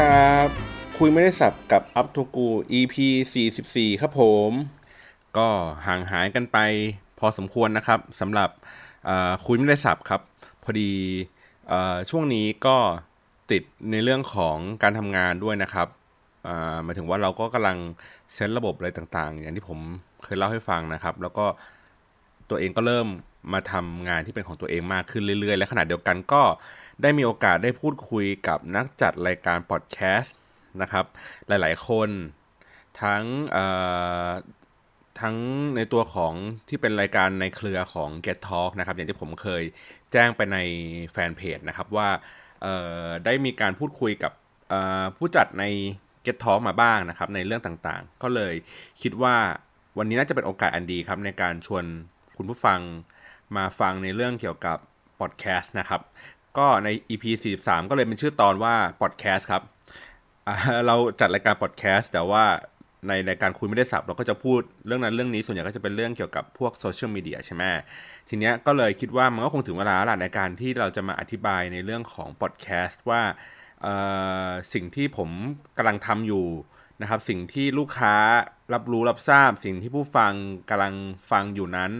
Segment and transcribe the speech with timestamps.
[0.00, 0.50] ครับ
[0.98, 2.48] คุยไม่ได้สับกับอัพทูกู
[2.78, 2.94] EP
[3.46, 4.50] 44 ครับผม
[5.36, 5.48] ก็
[5.86, 6.58] ห่างหายกันไป
[7.18, 8.50] พอสมควรนะครับสำหรับ
[9.46, 10.20] คุยไม่ได้สับครับ
[10.62, 10.92] พอดี
[12.10, 12.76] ช่วงนี้ก็
[13.50, 15.88] ติดในเรื่องของการทำงานด้วยนะครับ
[16.84, 17.78] หมายถึงว่าเราก็กำลัง
[18.32, 19.78] เซตระบบอะไรต่างๆ อย่างที่ผม
[20.24, 21.46] เคยเล่าให้ฟังนะครับ แล้วก็
[22.50, 23.08] ตัวเองก็เริ่ม
[23.52, 26.42] มาทำงานที่เป็นของตัวเองมากขึ้นเรื่อยๆ และขณะเดียวกันก็
[27.02, 30.36] ได้มีโอกาสได้พูดคุยกับนักจัดรายการพอดแคสต์
[30.82, 31.04] นะครับ
[31.48, 32.08] หลายๆ คน
[33.02, 33.24] ทั้ง
[35.20, 35.36] ทั้ง
[35.76, 36.34] ในตัวของ
[36.68, 39.62] ที่เป็นรายการในเครือของ Get Talk นะครับ อย่างที่ผมเคย
[40.12, 40.58] แจ้งไปใน
[41.12, 42.08] แฟนเพจนะครับว่า
[43.24, 44.32] ได้มีการพูดคุยกับ
[45.16, 45.64] ผู้จัดใน
[46.26, 48.54] Get Talk มาบ้างนะครับ ในเรื่องต่างๆ ก็เลย
[49.02, 49.36] คิดว่า
[49.98, 51.84] วันนี้น่าจะเป็นโอกาสอันดีครับ ในการชวน
[52.36, 52.80] คุณผู้ฟัง
[53.56, 54.78] มาฟังในเรื่องเกี่ยวกับ
[55.20, 56.00] พอดแคสต์นะครับ
[56.58, 57.24] ก็ใน EP
[57.58, 59.62] 43 ก็เลยเป็นชื่อตอนว่าพอดแคสต์ครับ
[60.86, 62.44] เราจัดรายการพอดแคสต์แต่ว่า
[63.08, 67.62] ในรายการคุยไม่ได้สับ เราก็จะพูดเรื่องนั้นเรื่องนี้ส่วนใหญ่ก็จะเป็นเรื่องเกี่ยวกับพวกโซเชียลมีเดียใช่ไหม
[68.28, 73.22] ทีเนี้ยก็เลยคิดว่ามันก็คงถึงเวลาล้วในการที่เราจะมาอธิบายในเรื่องของพอดแคสต์ว่า
[74.74, 75.30] สิ่งที่ผม
[75.76, 76.46] กำลังทำอยู่
[77.00, 78.14] นะครับสิ่งที่ลูกค้า
[78.74, 80.32] รับรู้รับทราบ สิ่งที่ผู้ฟัง
[80.70, 80.94] กำลัง
[81.30, 81.90] ฟังอยู่นั้น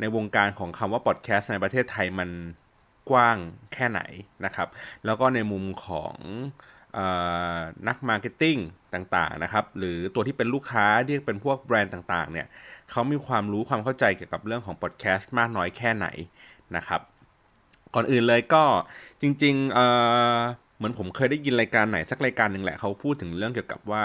[0.00, 2.30] ในวงการของคำว่าพอดแคสต์ในประเทศไทยมัน
[3.10, 3.36] กว้าง
[3.74, 4.00] แค่ไหน
[4.44, 4.68] นะครับ
[5.04, 6.14] แล้วก็ในมุมของ
[7.88, 8.56] นัก marketing
[8.94, 12.46] ต่างๆนะครับ หรือตัวที่เป็นลูกค้าที่เป็นพวกแบรนด์ต่างๆเนี่ย
[12.90, 16.06] เขามีความรู้ความเข้าใจเกี่ยวกับเรื่องของพอดแคสต์มากน้อยแค่ไหน
[16.76, 17.00] นะครับ
[17.94, 18.64] ก่อนอื่นเลยก็
[19.20, 24.02] จริงๆเหมือนผมเคยได้ยินรายการไหนสักรายการหนึ่งแหละเขาพูดถึงเรื่องเกี่ยวกับว่า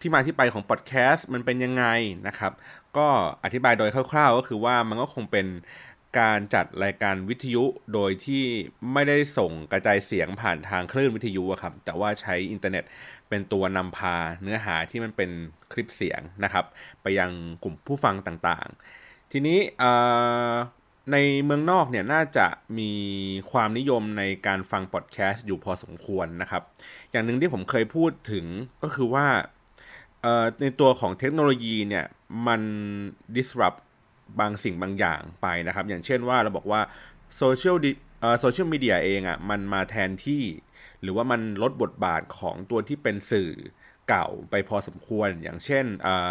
[0.00, 1.84] ที่มาที่ไปของพอดแคสต์มันเป็นยังไง
[2.28, 2.52] นะครับ
[2.96, 3.06] ก็
[3.44, 5.46] อธิบายโดยคร่าวๆ ก็คือว่ามันก็คงเป็น
[6.18, 7.64] การจัดรายการวิทยุ
[7.94, 8.44] โดยที่
[8.92, 12.84] ไม่ได้ส่งกระจายเสียงผ่านทางคลื่นวิทยุครับแต่ว่าใช้อินเทอร์เน็ต
[13.28, 15.30] เป็นตัวนำพาเนื้อหาที่มันเป็น
[15.72, 16.64] คลิปเสียงนะครับ
[17.02, 17.30] ไปยัง
[17.62, 19.58] กลุ่มผู้ฟังต่างๆ ทีนี้
[21.12, 22.46] ในเมืองนอกเนี่ยน่าจะ
[22.78, 22.92] มี
[23.50, 26.62] ความนิยมในการฟังพอดแคสต์อยู่พอสมควรนะครับ
[27.10, 28.44] อย่างหนึ่งที่ผมเคยพูดถึง
[28.82, 29.26] ก็คือว่า
[30.60, 32.06] ในตัวของเทคโนโลยีเนี่ย
[32.46, 32.62] มัน
[33.36, 33.80] disrupt
[34.40, 36.80] บางสิ่งบางอย่างไปนะครับ อย่างเช่นว่าเราบอกว่า
[37.38, 37.76] โซเชียล
[38.40, 40.44] โซเชียลมีเดียเองอะ่ะมันมาแทนที่
[41.02, 43.50] หรือว่ามันลดบทบาทของตัวที่เป็นสื่อ
[44.08, 45.84] เก่าไปพอสมควร อย่างเช่น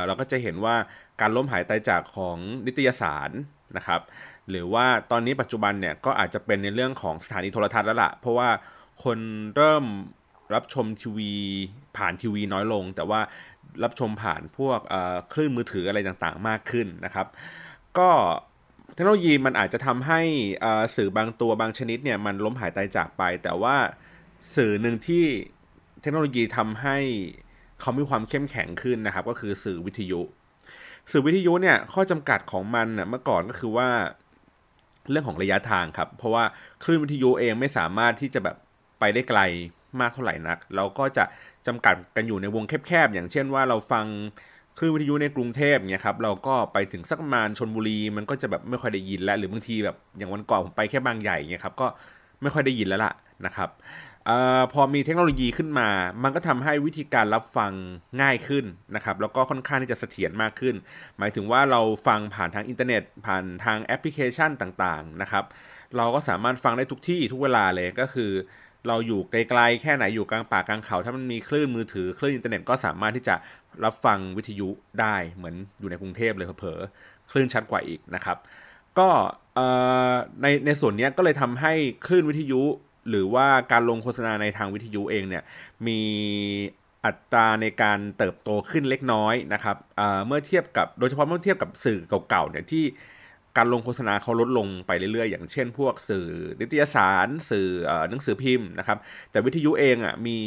[0.06, 0.76] เราก็จะเห็นว่า
[1.22, 3.30] การล้มหายตายจากของนิตยสาร
[3.78, 4.02] นะครับ
[4.50, 8.50] หรือว่าตอนนี้ปัจจุบันเนี่ยก็อาจจะเป็นในเรื่องของสถานีโทรทัศน์แล้วละ่ะ เพราะว่า
[9.04, 9.20] คน
[9.56, 9.86] เริ่ม
[10.54, 11.34] รับชมทีวี
[11.98, 13.22] ผ่านทีวีน้อยลง แต่ว่า
[13.84, 14.80] รับชมผ่านพวก
[15.34, 17.28] คลื่นมือถืออะไรต่างๆ มากขึ้นนะครับ
[18.00, 18.12] ก็
[18.94, 20.22] เทคโนโลยีมันอาจจะทำให้
[20.96, 23.76] สื่อบางตัวบางชนิดเนี่ยมันล้มหายตายจากไป แต่ว่า
[24.56, 25.24] สื่อหนึ่งที่
[26.02, 26.98] เทคโนโลยีทำให้
[27.82, 30.22] เขามีความเข้มแข็งขึ้นนะครับ ก็คือสื่อวิทยุ
[31.12, 33.90] สื่อวิทยุเนี่ยข้อจำกัดของมันเมื่อก่อนก็คือว่า
[35.10, 36.44] เรื่องของระยะทางครับ เพราะว่า
[36.84, 38.58] คลื่นวิทยุเองไม่สามารถที่จะแบบ
[39.00, 39.40] ไปได้ไกล
[40.00, 41.26] มากเท่าไหร่นัก เราก็จะ
[41.68, 44.06] จำกัดกันอยู่ในวงแคบๆ อย่างเช่นว่าเราฟัง
[44.78, 51.88] คลื่นวิทยุในกรุงเทพเนี่ยครับเราก็ไปถึงสักประมาณชนบุรีมันก็จะแบบไม่ค่อยได้ยินแล้ว หรือบางทีแบบอย่างวันก่อนผมไปแค่บางใหญ่เนี่ยครับก็
[52.42, 53.14] ไม่ค่อยได้ยินแล้วล่ะ
[53.46, 53.70] นะครับ
[54.30, 54.32] อ
[54.74, 55.90] พอมีเทคโนโลยีขึ้นมา
[56.24, 57.72] มันก็ทำให้วิธีการรับฟัง
[58.22, 60.76] ง่ายขึ้นนะครับ แล้วก็ค่อนข้างที่จะเสถียรมากขึ้น
[61.18, 65.44] หมายถึงว่าเราฟังผ่านทางอินเทอร์เน็ต ผ่านทางแอปพลิเคชันต่างๆนะครับ
[65.98, 68.32] เราก็สามารถฟังได้ทุกที่ทุกเวลาเลยก็คือ
[68.88, 73.36] เราอยู่ไกลๆแค่ไหนอยู่กลางป่ากลางเขา ถ้ามันมีคลื่นมือถือคลื่นอินเทอร์เน็ตก็สามารถที่จะ
[73.86, 74.70] รับฟังวิทยุ
[75.02, 76.80] ได้เหมือนอยู่ในกรุงเทพเลยเผลอ
[77.32, 78.38] คลื่นชัดกว่าอีกนะครับ
[79.00, 79.10] ก็
[80.42, 81.74] ในในส่วนนี้ก็เลยทำให้
[82.06, 82.62] คลื่นวิทยุ
[83.10, 85.44] หรือว่าการลงโฆษณาในทางวิทยุเองเนี่ย
[85.88, 86.02] มี
[87.06, 89.78] อัตราในการเติบโตขึ้นเล็กน้อยนะครับ
[90.28, 92.00] เมื่อเทียบกับโดยเฉพาะเมื่อเทียบกับสื่อ
[92.30, 92.84] เก่าๆเนี่ยที่
[93.58, 96.28] การลงโฆษณาเขาลดลงไปเรื่อยๆ อย่างเช่น พวกสื่อ
[96.60, 97.68] นิตยสาร สื่อ
[98.10, 98.98] หนังสือพิมพ์นะครับ
[99.32, 100.40] แต่วิทยุเองอะมี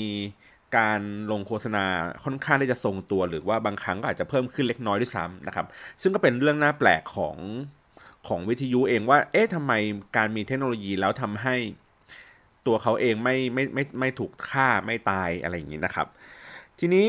[0.78, 1.84] การลงโฆษณา
[2.24, 5.66] ค่อนข้างที่จะทรงตัว หรือว่าบางครั้งก็อาจจะเพิ่มขึ้นเล็กน้อยด้วยซ้ำนะครับ
[6.02, 7.36] ซึ่งก็เป็นเรื่องน่าแปลกของ
[8.28, 9.72] ของวิทยุเองว่า เอ๊ะทำไม
[10.16, 11.54] การมีเทคโนโลยีแล้วทำให้
[12.66, 16.06] ตัวเขาเองไม่ไม่ไม่ไม่ถูกฆ่าไม่ตายอะไรอย่างนี้นะครับ
[16.78, 17.06] ทีนี้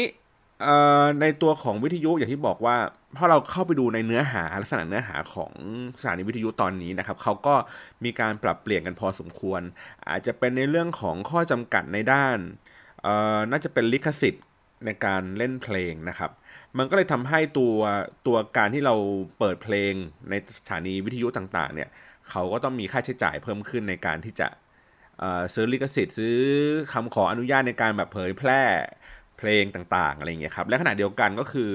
[1.22, 2.78] ในตัวของวิทยุอย่างที่บอกว่า
[3.18, 5.52] พอเราเข้าไปดูในเนื้อหาลักษณะเนื้อหาของ
[6.00, 7.56] สถานีวิทยุตอนนี้นะครับเขาก็
[8.04, 9.62] มีการปรับเปลี่ยนกันพอสมควร
[10.10, 12.38] อาจจะเป็นในเรื่องของข้อจำกัดในด้าน
[13.52, 14.46] น่าจะเป็นลิขสิทธิ์
[14.86, 16.32] ในการเล่นเพลงนะครับ
[16.78, 17.76] มันก็เลยทำให้ตัว
[18.28, 18.96] ตัวการที่เรา
[19.40, 19.94] เปิดเพลง
[20.30, 21.90] ในสถานีวิทยุต่างๆ เนี่ย
[22.30, 24.48] เขาก็ต้องมีค่าใช้จ่ายเพิ่มขึ้นในการที่จะ
[25.54, 26.36] ซื้อลิขสิทธิ์ซื้อ
[26.94, 28.62] คำขออนุญาตในการแบบเผยแพร่
[29.38, 31.70] เพลงต่างๆอะไรเงี้ยครับและขณะเดียวกันก็คือ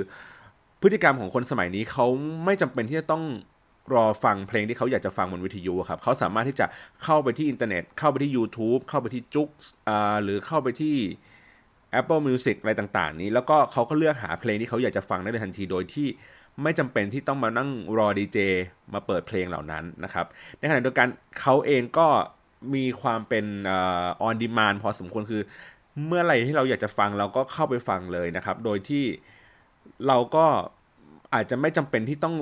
[0.81, 2.07] พฤติกรรมของคนสมัยนี้เขา
[2.45, 3.23] ไม่จำเป็นที่จะต้อง
[3.95, 6.67] รอฟังเพลงที่เขาอยากจะฟังบนวิทยุครับเขาสามารถที่จะ
[7.03, 9.49] เข้าไปที่อินเทอร์เน็ต เข้าไปที่ YouTube เข้าไปที่จุก
[10.23, 10.97] หรือเข้าไปที่
[12.01, 16.09] Apple Music อะไรต่างๆ นี้ แล้วก็เขาก็เลือกหาเพลงที่เขาอยากจะฟังได้ในทันทีโดยที่
[16.63, 18.39] ไม่จำเป็นที่ต้องมานั่งรอดีเจ
[18.95, 20.27] มาเปิดเพลงเหล่านั้นนะครับ
[20.59, 21.09] ในขณะเดียวกัน
[21.41, 22.09] เขาเองก็
[22.75, 25.43] มีความเป็น on demand พอสมควรคือ
[26.07, 29.05] เมื่อไรที่เราอยากจะฟังเราก็เข้าไปฟังเลยนะครับ โดยที่
[30.07, 30.47] เราก็
[31.35, 32.35] อาจจะไม่จำเป็นที่ต้อง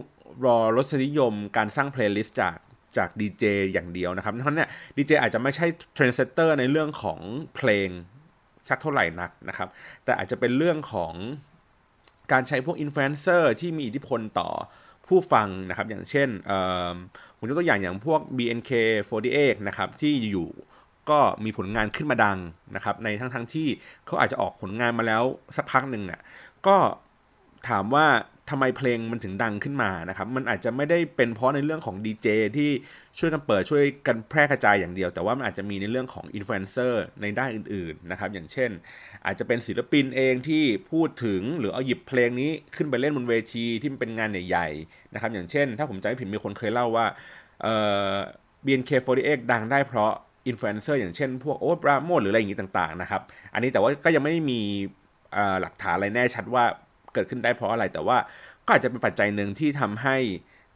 [0.45, 2.57] รอรสนิยมการสร้าง playlist จาก
[2.97, 7.21] จากดีเจอย่างเดียวนะครับเพราะนั้นเนี่ยดีเจอาจจะไม่ใช่ trendsetter ในเรื่องของ
[7.57, 7.89] เพลง
[8.69, 9.69] สักเท่าไหร่นักนะครับ
[10.05, 11.15] แต่อาจจะเป็นเรื่องของ
[12.33, 14.49] การใช้พวกอินฟลูเอนเซอร์ที่มีอิทธิพลต่อ
[15.09, 16.29] ผู้ฟังนะครับ อย่างเช่น
[17.39, 20.49] ผมยกตัวอย่างอย่างพวก BNK48 นะครับที่อยู่
[21.11, 22.39] ก็มีผลงานขึ้นมาดัง
[22.75, 23.69] นะครับ ในทั้งทั้งที่
[24.07, 25.23] เขาอาจจะออกผลงานมาแล้ว
[25.57, 26.21] สักพักหนึ่งเนี่ย
[26.67, 26.77] ก็
[27.69, 28.07] ถามว่า
[28.51, 32.27] ทำไมเพลงมันถึงดังขึ้นมานะครับ มันอาจจะไม่ได้เป็นเพราะในเรื่องของดีเจ
[32.57, 32.71] ที่
[33.19, 38.71] ช่วยกันเปิดช่วยกันแพร่กระจายอย่างเดียว แต่ว่ามันอาจจะมีในเรื่องของอินฟลูเอนเซอร์ในด้านอื่นๆนะครับ อย่างเช่น
[39.27, 47.07] อาจจะเป็นศิลปินเองที่พูดถึงหรือเอาหยิบเพลงนี้ขึ้นไปเล่นบนเวทีที่มันเป็นงานใหญ่ๆนะครับ อย่างเช่น ถ้าผมจำไม่ผิดมีคนเคยเล่าว่า
[47.63, 47.75] เอ่
[48.13, 48.15] อ
[48.65, 50.13] BNK48 ดังได้เพราะ
[50.49, 53.23] อินฟลูเอนเซอร์อย่างเช่น พวกโอ๊ต ปราโมทย์หรืออะไรอย่างนี้ต่างๆนะครับ
[53.55, 54.61] อันนี้แต่ว่าก็ยังไม่มี
[55.61, 56.65] หลักฐานอะไรแน่ชัดว่า
[57.15, 58.19] เกิดขึ้นได้เพราะอะไร แต่ว่า
[58.67, 60.17] ก็อาจจะเป็นปัจจัยหนึ่งที่ทำให้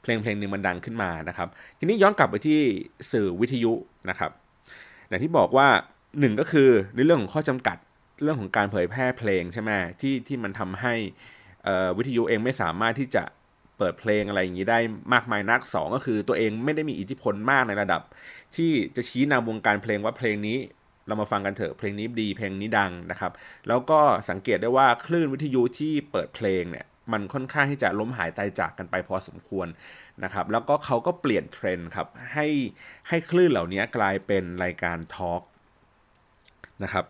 [0.03, 1.49] เพลงเพลงหนึ่งมันดังขึ้นมานะครับ
[1.79, 2.61] ทีนี้ย้อนกลับไปที่
[3.13, 3.73] สื่อวิทยุ
[4.11, 4.31] นะครับ
[5.09, 5.69] อย่างที่บอกว่า
[6.21, 7.77] หนึ่งก็คือในเรื่องของข้อจำกัด
[8.23, 9.71] เรื่องของการเผยแพร่เพลงใช่ไหม
[10.01, 10.95] ที่ที่มันทำให้
[11.97, 13.25] วิทยุเองไม่สามารถที่จะ
[13.79, 14.79] เปิดเพลงอะไรอย่างนี้ได้
[15.13, 18.03] มากมายนักสองก็คือตัวเองไม่ได้มีอิทธิพลมากในระดับ
[18.57, 20.59] ที่จะชี้นำวงการเพลงว่าเพลงนี้
[21.07, 23.33] เรามาฟังกันเถอะเพลงนี้ดีเพลงนี้ดังนะครับ
[23.69, 29.67] แล้วก็สังเกตได้ว่าคลื่นวิทยุที่เปิดเพลงเนี่ยมันค่อนข้างที่จะล้มหายตายจากกันไปพอสมควร
[30.25, 32.47] นะครับแล้วก็เขาก็เปลี่ยนเทรนด์ครับให้
[33.09, 35.43] ให้คลื่นเหล่านี้กลายเป็นรายการ talk
[36.83, 37.05] นะครับ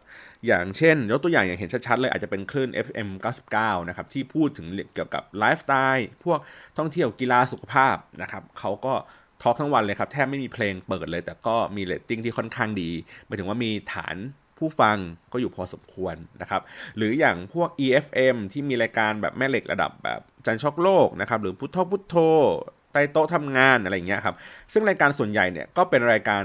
[0.46, 3.08] อย่างเช่น ยกตัวอย่างอย่างเห็นชัดๆเลยอาจจะเป็นคลื่น FM
[3.48, 6.38] 99นะครับที่พูดถึงเกี่ยวกับไลฟ์สไตล์พวก
[6.78, 8.94] ท่องเที่ยวกีฬาสุขภาพนะครับเขาก็
[9.42, 12.90] talk ทั้งวันเลยครับ แทบไม่มีเพลงเปิดเลย แต่ก็มีเรตติ้งที่ค่อนข้างดี
[13.26, 14.16] หมายถึงว่ามีฐาน
[14.58, 14.96] ผู้ฟัง
[15.32, 16.62] ก็อยู่พอสมควรนะครับ
[16.96, 22.16] หรืออย่างพวก EFM ที่มีรายการแบบแม่เหล็กระดับแบบจันทร์ช็อกโลกนะครับ หรือพุธทอล์คพุธโทร
[22.92, 24.36] ใต้โต๊ะทำงานอะไรเงี้ยครับ
[24.72, 26.44] ซึ่งรายการส่วนใหญ่เนี่ยก็เป็นรายการ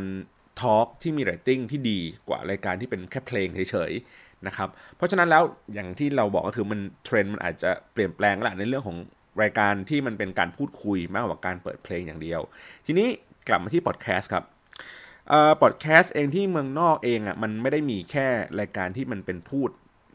[0.62, 5.44] talk ที่มีเรตติ้งที่ดีกว่ารายการที่เป็นแค่เพลงเฉยๆนะครับ เพราะฉะนั้นแล้ว
[5.74, 8.98] อย่างที่เราบอกก็คือมันเทรนด์มันอาจจะเปลี่ยนแปลงละในเรื่องของ
[9.42, 12.42] รายการที่มันเป็นการพูดคุยมากกว่าการเปิดเพลงอย่างเดียว
[12.86, 13.08] ทีนี้
[13.48, 14.44] กลับมาที่พอดแคสต์ครับ
[15.62, 18.28] พอดแคสต์เองที่เมืองนอกเองอะมันไม่ได้มีแค่
[18.60, 19.70] รายการที่มันเป็นพูด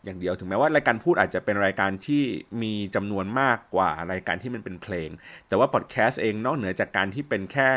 [0.04, 2.22] อย่างเดียวถึงแม้ว่ารายการพูดอาจจะเป็นรายการที่
[2.62, 5.08] มีจำนวนมากกว่ารายการที่มันเป็นเพลง
[5.48, 7.70] แต่ว่าพอดแคสต์เองนอกเหนือจากการที่เป็นแค่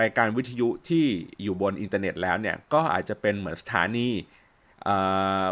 [0.00, 1.04] รายการวิทยุที่
[1.42, 4.08] อยู่บนอินเทอร์เน็ตแล้วเนี่ยก็อาจจะเป็นเหมือนสถานี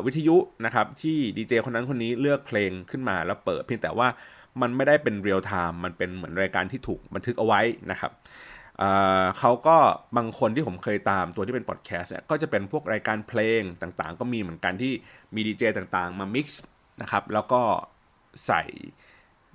[0.07, 4.09] วิทยุนะครับที่ดีเจคนนั้นคนนี้เลือกเพลงขึ้นมาแล้วเปิดเพียงแต่ว่า
[4.61, 8.13] มันไม่ได้เป็น real-time มันเป็นเหมือนรายการที่ถูกบันทึกเอาไว้นะครับ
[9.39, 9.77] เขาก็
[10.17, 14.93] บางคนที่ผมเคยตามตัวที่เป็นพอดแคสต์ก็จะเป็นพวกรายการเพลงต่างๆ ก็มีเหมือนกันที่
[15.35, 16.63] มีดีเจต่างๆ มา mix
[17.03, 17.61] นะครับแล้วก็
[18.47, 18.63] ใส่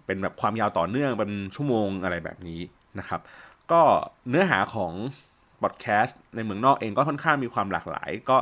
[0.06, 2.62] เป็นแบบความยาวต่อเนื่องเป็นชั่วโมงอะไรแบบนี้
[3.00, 3.22] นะครับ
[3.72, 3.82] ก็
[4.30, 4.94] เนื้อหาของ
[5.62, 8.38] พอดแคสต์ในเมืองนอกเองก็ค่อนข้างมีความหลากหลาย ก็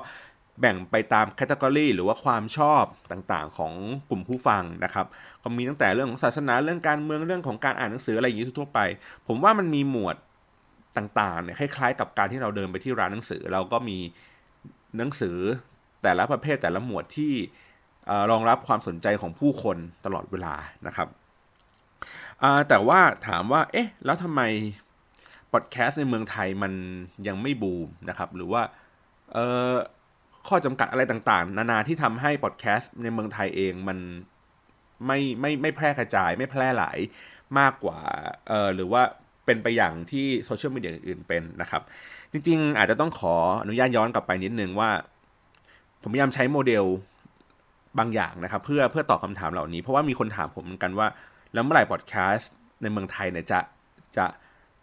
[0.59, 3.73] แบ่งไปตาม category หรือว่าความชอบต่างๆ ของ
[4.09, 5.05] กลุ่มผู้ฟังนะครับ
[5.43, 8.79] ก็มีตั้งแต่เรื่องของศาสนาเรื่องการเมืองเรื่องของการอ่านหนังสืออะไรอย่างนี้ทั่วไป
[9.27, 10.15] ผมว่ามันมีหมวด
[10.97, 13.97] ต่างๆเนี่ยคล้ายๆ กับการที่เราเดินไปที่ร้านหนังสือ เราก็มี
[14.97, 15.37] หนังสือ
[16.03, 17.33] แต่ละประเภทแต่ละหมวดที่
[18.31, 20.55] รองรับความสนใจของผู้คนตลอดเวลา
[20.87, 21.07] นะครับ
[22.69, 24.41] แต่ว่าถามว่า เอ๊ะ แล้วทำไม
[25.51, 26.73] พอดแคสต์ในเมืองไทยมัน
[27.27, 28.61] ยังไม่บูมนะครับ หรือว่า
[29.33, 29.37] เอ
[29.71, 29.73] อ
[30.47, 33.97] ข้อจำกัดอะไรต่างๆ นานาที่ทำให้พอดแคสต์ในเมืองไทยเองมัน
[35.05, 36.97] ไม่ไม่ไม่แพร่กระจายไม่แพร่หลาย
[37.59, 37.99] มากกว่า
[38.47, 39.01] เออหรือว่า
[39.45, 41.81] เป็นไปอย่างที่โซเชียลมีเดียอื่นเป็นนะครับ
[42.31, 44.89] จริงๆ อาจจะต้องขออนุญาตย้อนกลับไปนิดนึงว่า
[46.01, 46.85] ผมพยายามใช้โมเดล
[47.99, 51.07] บางอย่างนะครับ เพื่อเพื่อตอบคาถามเหล่านี้ เพราะว่ามีคนถามผมเหมือนกันว่า
[51.53, 53.59] แล้วเมื่อไหร่พอดแคสต์ในเมืองไทยเนี่ยจะ
[54.17, 54.25] จะ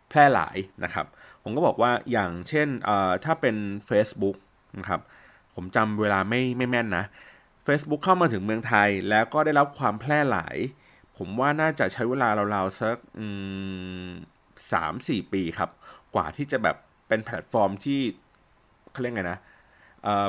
[0.08, 1.06] แพร่หลายนะครับ
[1.42, 2.68] ผมก็บอกว่าอย่างเช่น
[3.24, 3.56] ถ้าเป็น
[3.88, 4.36] Facebook
[4.78, 5.00] นะครับ
[5.54, 7.04] ผมจำเวลาไม่ไม่แม่นนะ
[7.66, 10.56] Facebook เข้ามาถึงเมืองไทย แล้วก็ได้รับความแพร่หลาย
[11.16, 12.96] ผมว่าน่าจะใช้เวลาราวๆสัก
[14.72, 15.70] สามสี่ปีครับ
[16.14, 16.76] กว่าที่จะแบบ
[17.08, 18.00] เป็นแพลตฟอร์มที่
[18.92, 19.38] เขาเรียกไงนะ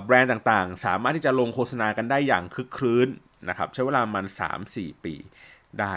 [0.06, 3.08] แบรนด์ต่างๆ สามารถที่จะลงโฆษณากันได้อย่างคึกครื้น
[3.50, 4.26] นะครับ ใช้เวลามัน
[4.66, 5.16] 3-4 ปี
[5.80, 5.96] ได้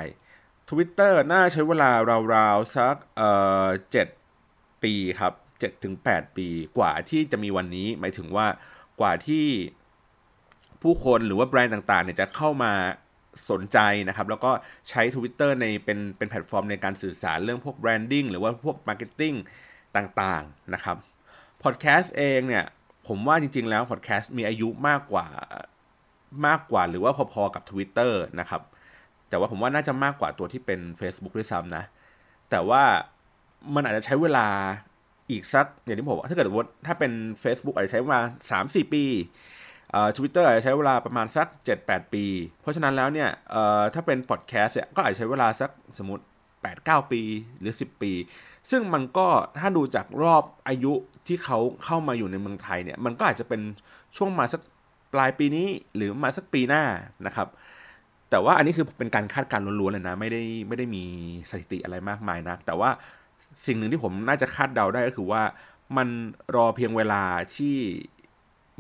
[0.69, 1.91] Twitter น่าใช้เวลา
[2.35, 3.31] ราวๆ สักเอ่
[3.65, 3.67] อ
[4.27, 5.33] 7ปีครับ
[5.85, 8.47] 7-8 ปีกว่าที่จะมีวันนี้ หมายถึงว่า
[9.01, 9.47] กว่าที่
[10.83, 12.73] ผู้คนหรือว่าแบรนด์ต่างๆเนี่ยจะเข้ามา
[13.51, 14.51] สนใจนะครับ แล้วก็
[14.89, 19.35] ใช้ Twitter ในเป็นเป็นแพลตฟอร์มในการสื่อสารเรื่องพวก branding หรือว่าพวก marketing
[19.97, 20.97] ต่างๆนะครับ
[21.63, 22.65] พอดแคสต์เองเนี่ย
[23.09, 25.27] ผมว่าจริงๆแล้วพอดแคสต์มีอายุมากกว่า
[26.47, 28.63] มากกว่าหรือว่าพอๆกับ Twitter นะครับ
[29.29, 31.85] แต่ว่าผมว่าน่าจะมากกว่าตัวที่เป็น Facebook ด้วยซ้ำนะ
[32.51, 32.83] แต่ว่า
[33.75, 34.47] มันอาจจะใช้เวลา
[35.31, 39.05] อีกสักอย่างที่ผมว่าถ้าเกิดว่าถ้าเป็น Facebook อาจจะใช้เวลา3-4 ปี
[40.17, 41.47] ทวิตเตอร์อาจจะใช้เวลาประมาณสัก
[41.81, 42.25] 7-8 ปี
[42.61, 43.31] เพราะฉะนั้นแล้วเนี่ย
[43.95, 46.25] ถ้าเป็นพอดแคสต์เนี่ยก็อาจจะใช้เวลาสักสมมติ
[46.67, 47.23] 8-9 ปี
[47.61, 48.13] หรือ 10 ปี
[48.71, 49.27] ซึ่งมันก็
[49.61, 50.93] ถ้าดูจากรอบอายุ
[51.27, 53.61] ที่เขาเข้ามาอยู่ในเมืองไทยเนี่ยมันก็อาจจะเป็น
[54.17, 54.61] ช่วงมาสัก
[55.15, 55.67] ปลายปีนี้
[55.97, 56.83] หรือมาสักปีหน้า
[57.27, 57.49] นะครับ
[58.31, 61.05] แต่ว่าอันนี้คือเป็นการคาดการณ์ล้วนๆเลยนะไม่ได้ไม่ได้มี
[61.51, 62.91] สถิติอะไรมากมายนะแต่ว่า
[63.67, 65.43] สิ่งหนึ่งที่ผมน่าจะคาดเดาได้ก็คือว่า
[65.97, 66.09] มัน
[66.57, 67.23] รอเพียงเวลา
[67.57, 67.77] ที่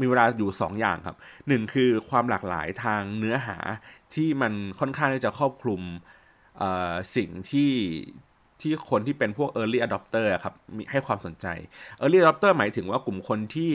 [0.00, 1.16] มีเวลาอยู่ 2 อย่างครับ
[1.48, 3.56] หนึ่งคือความหลากหลายทางเนื้อหา
[4.14, 5.82] ที่มันค่อนข้างที่จะครอบคลุม
[7.16, 7.72] สิ่งที่
[8.60, 11.46] ที่คนที่เป็นพวก early adopter ครับมีให้ความสนใจ
[12.00, 13.70] early adopter หมายถึงว่ากลุ่มคนที่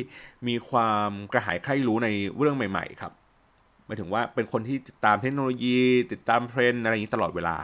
[0.48, 3.12] มีความกระหายใคร่รู้ในเรื่องใหม่ ๆ ครับ
[3.86, 5.78] หมายถึงว่าเป็นคนที่ติดตามเทคโนโลยี
[6.12, 7.58] ติดตามเทรนอะไรอย่างนี้ตลอดเวลา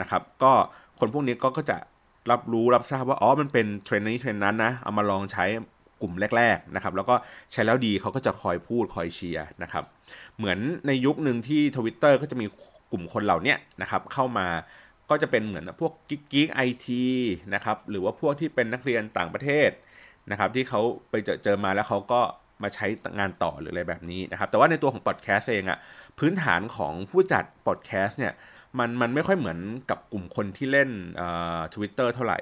[0.00, 0.52] นะครับ ก็
[0.98, 1.76] คนพวกนี้ก็ก็จะ
[2.30, 5.44] รับรู้รับทราบว่าอ๋อมันเป็นเทรนด์นี้เทรนด์นั้นนะเอามาลองใช้
[6.02, 7.14] กลุ่มแรกๆนะครับแล้วก็
[7.52, 9.84] ใช้แล้วดีเขาก็จะคอยพูดคอยเชียร์นะครับ
[10.38, 12.46] เหมือนในยุคหนึ่งที่ทวิตเตอร์ก็จะมี
[12.92, 14.46] กลุ่มคนเหล่านี้นะครับเข้ามา
[15.10, 17.04] ก็จะเป็นเหมือนพวก geek geek IT
[17.54, 19.70] นะครับหรือว่าพวกที่เป็นนักเรียนต่างประเทศ
[20.30, 22.20] นะครับที่เขาไปเจอเจอมาแล้วเขาก็
[22.62, 22.86] มาใช้
[23.18, 25.78] งานต่อหรืออะไรแบบนี้นะครับแต่ว่าในตัวของพอดแคสต์เองอะ
[26.18, 28.32] พื้นฐานของผู้จัดพอดแคสต์เนี่ย
[28.78, 29.58] มันมันไม่ค่อยเหมือน
[29.90, 30.90] กับกลุ่มคนที่เล่น
[31.74, 32.38] ทวิตเตอร์เท่าไหร่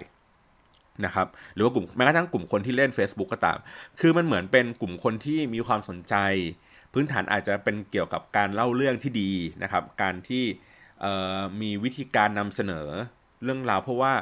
[1.04, 3.58] นะครับหรือว่ากลุ่มแม้กระทั่งกลุ่มคนที่เล่น Facebook ก็ตาม
[4.00, 6.14] คือมันเหมือนเป็นกลุ่มคนที่มีความสนใจ
[6.92, 9.30] พื้นฐานอาจจะเป็นเกี่ยวกับการเล่าเรื่องที่ดี
[9.62, 10.44] นะครับ การที่
[11.60, 12.86] มีวิธีการนำเสนอ
[13.44, 14.12] เรื่องราว เพราะว่า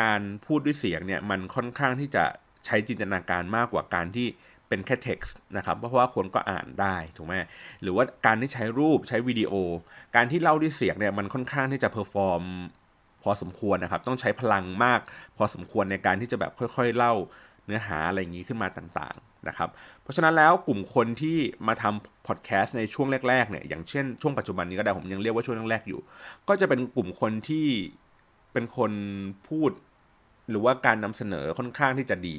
[0.00, 2.24] การพูดด้วยเสียงเนี่ยมันค่อนข้างที่จะ
[2.66, 4.26] ใช้จินตนาการมากกว่าการที่
[4.74, 7.34] เป็นแค่ text นะครับเพราะว่าคนก็อ่านได้ถูกไหม
[7.82, 9.52] หรือว่าการที่ใช้รูปใช้วิดีโอ
[10.16, 12.42] การที่เล่าด้วยเสียงเนี่ยมันค่อนข้างที่จะ perform
[13.22, 15.00] พอสมควรนะครับ ต้องใช้พลังมาก
[15.36, 17.12] พอสมควรในการที่จะแบบค่อย ๆ เล่า
[17.66, 19.68] เนื้อหาอะไรอย่างนี้ขึ้นมาต่างๆนะครับ
[20.02, 26.00] เพราะฉะนั้นแล้วกลุ่มคนที่มาทำพอดแคสต์ในช่วงแรกๆเนี่ยอย่างเช่นช่วงปัจจุบันนี้ก็ได้ผมยังเรียกว่าช่วงแรกๆอยู่
[26.48, 27.66] ก็จะเป็นกลุ่มคนที่
[28.52, 28.92] เป็นคน
[29.48, 29.70] พูด
[30.50, 32.36] หรือว่าการนำเสนอค่อนข้างที่จะดี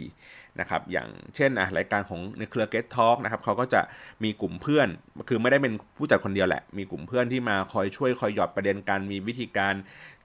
[0.59, 3.81] นะครับอย่างเช่นอะรายการของในเครือ Get Talk นะครับเขาก็จะ
[4.23, 4.87] มีกลุ่มเพื่อน
[5.29, 9.73] คือไม่ได้เป็นผู้จัดคนเดียวแหละ มีกลุ่มเพื่อนที่มาคอยช่วยคอยหยอดประเด็นการมีวิธีการ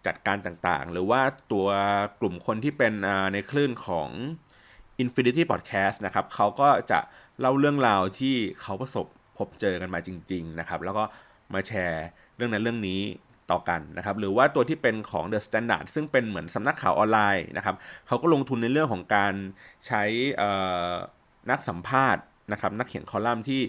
[0.07, 1.21] จัดการต่างๆ หรือว่า
[1.53, 1.69] ตัว
[2.21, 2.93] กลุ่มคนที่เป็น
[3.33, 4.09] ในคลื่นของ
[5.03, 7.01] Infinity Podcast นะครับเขาก็จะ
[7.41, 9.07] เล่าเรื่องราวที่เขาประสบ
[9.39, 11.05] พบเจอกันมาจริง ๆ นะครับ แล้วก็
[11.55, 12.07] มาแชร์
[12.37, 13.01] เรื่องนั้นเรื่องนี้
[13.53, 17.77] ต่อกันนะครับหรือว่าตัวที่เป็นของ The Standard ซึ่งเป็นเหมือนสำนักข่าวออนไลน์นะครับ
[18.07, 19.35] เขาก็ลงทุนในเรื่องของการ
[19.87, 20.03] ใช้
[21.51, 23.63] นักสัมภาษณ์นะครับนักเขียนคอลัมน์ที่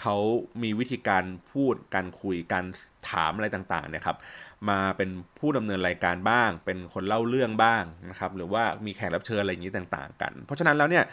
[0.00, 0.16] เขา
[0.62, 2.64] มีวิธีการพูดการคุยการ
[3.10, 4.16] ถามอะไรต่างๆเนี่ยครับ
[4.68, 11.04] มาเป็นผู้ดำเนินรายการบ้าง เป็นคนเล่าเรื่องบ้างนะครับหรือว่ามีแขกรับเชิญอะไรอย่างนี้ต่างๆ กัน เพราะฉะนั้นแล้วเนี่ย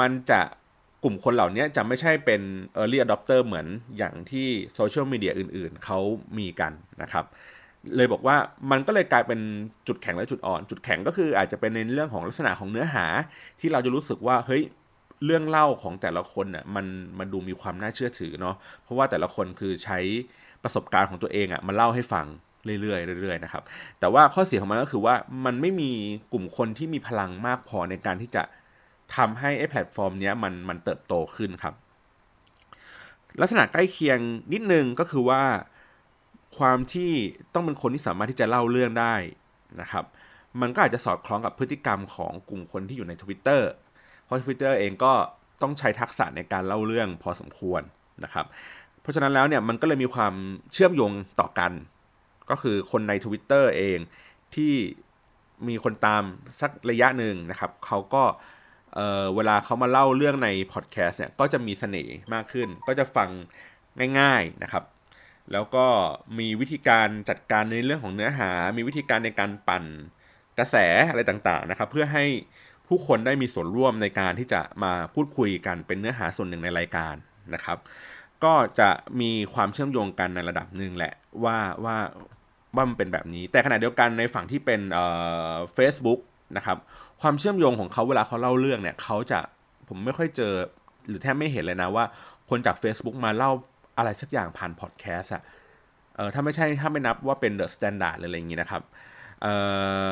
[0.00, 0.40] มันจะ
[1.04, 2.42] กลุ่มคนเหล่านี้จะไม่ใช่เป็น
[2.80, 3.66] early adopter เหมือน
[3.98, 5.98] อย่างที่โซเชียลมีเดียอื่นๆ เขา
[6.38, 7.24] มีกันนะครับ
[7.96, 8.36] เลยบอกว่า
[8.70, 9.40] มันก็เลยกลายเป็น
[9.88, 13.06] จุดแข็งและจุดอ่อน จุดแข็งก็คืออาจจะเป็นในเรื่องของลักษณะของเนื้อหา
[13.60, 14.62] ที่เราจะรู้สึกว่าเฮ้ย
[15.24, 16.86] เรื่องเล่าของแต่ละคนน่ะมัน
[17.18, 19.98] มันดูมีความน่าเชื่อถือเนาะเพราะว่าแต่ละคนคือใช้
[20.62, 22.26] ประสบการณ์ของตัวเองอะ่ะมาเล่าให้ฟัง
[22.80, 23.62] เรื่อยๆเรื่อยๆนะครับ
[24.00, 25.90] แต่ว่าข้อเสียของมันก็คือว่ามันไม่มี
[26.32, 28.42] กลุ่มคนที่มีพลังมากพอในการที่จะ
[29.16, 31.74] ทำให้ไอ้แพลตฟอร์มเนี้ยมันมันเติบโตขึ้นครับ
[33.40, 34.18] ลักษณะใกล้เคียง
[34.52, 35.42] นิดนึงก็คือว่า
[36.58, 37.10] ความที่
[37.54, 39.14] ต้องเป็นคนที่สามารถที่จะเล่าเรื่องได้
[39.80, 40.04] นะครับ
[40.60, 43.62] มันก็อาจจะสอดคล้องกับพฤติกรรมของกลุ่มคนที่อยู่ใน Twitter
[44.24, 45.12] เพราะ Twitter เองก็
[45.62, 47.82] ต้องใช้ทักษะในการเล่าเรื่องพอสมควร
[48.24, 48.46] นะครับ
[49.02, 50.34] เพราะฉะนั้นแล้วเนี่ยมันก็เลยมีความ
[50.72, 51.72] เชื่อมโยงต่อกัน
[52.50, 53.98] ก็คือคนใน Twitter เอง
[54.54, 54.72] ที่
[55.68, 56.22] มีคนตาม
[56.60, 58.24] สักระยะหนึ่งนะครับเขาก็
[58.94, 63.28] เเวลาเขามาเล่าเรื่องในพอดแคสต์เนี่ยก็จะมีเสน่ห์มากขึ้น ก็จะฟัง
[64.18, 64.84] ง่ายๆนะครับ
[65.52, 65.86] แล้วก็
[66.38, 69.84] มีวิธีการจัดการในเรื่องของเนื้อหา มีวิธีการในการปั่น
[70.58, 70.76] กระแส
[71.10, 72.24] อะไรต่างๆนะครับ เพื่อให้
[72.88, 77.14] ผู้คนได้มีส่วนร่วมในการที่จะมาพูดคุยกันเป็นเนื้อหาส่วนหนึ่งในรายการ
[77.54, 77.78] นะครับ
[78.44, 81.96] ก็จะมีความเชื่อมโยงกันในระดับหนึ่งแหละว่าว่า
[82.74, 85.06] ว่ามันเป็นแบบนี้ แต่ขณะเดียวกันในฝั่งที่เป็นเอ่
[85.52, 86.20] อ Facebook
[86.56, 86.78] นะครับ
[87.20, 89.38] ความเชื่อมโยงของเขาเวลาเขาเล่าเรื่องเนี่ยเขาจะ
[89.88, 90.54] ผมไม่ค่อยเจอ
[91.08, 92.04] หรือแทบไม่เห็นเลยนะว่า
[92.50, 93.50] คนจาก Facebook มาเล่า
[93.96, 95.42] อะไรสักอย่างผ่านพอดแคสต์อะ
[96.16, 98.82] เออถ้าไม่ใช่ถ้าไม่นับว่าเป็น The Standard อะไรอย่างงี้นะครับ
[99.42, 99.54] เอ่
[100.08, 100.10] อ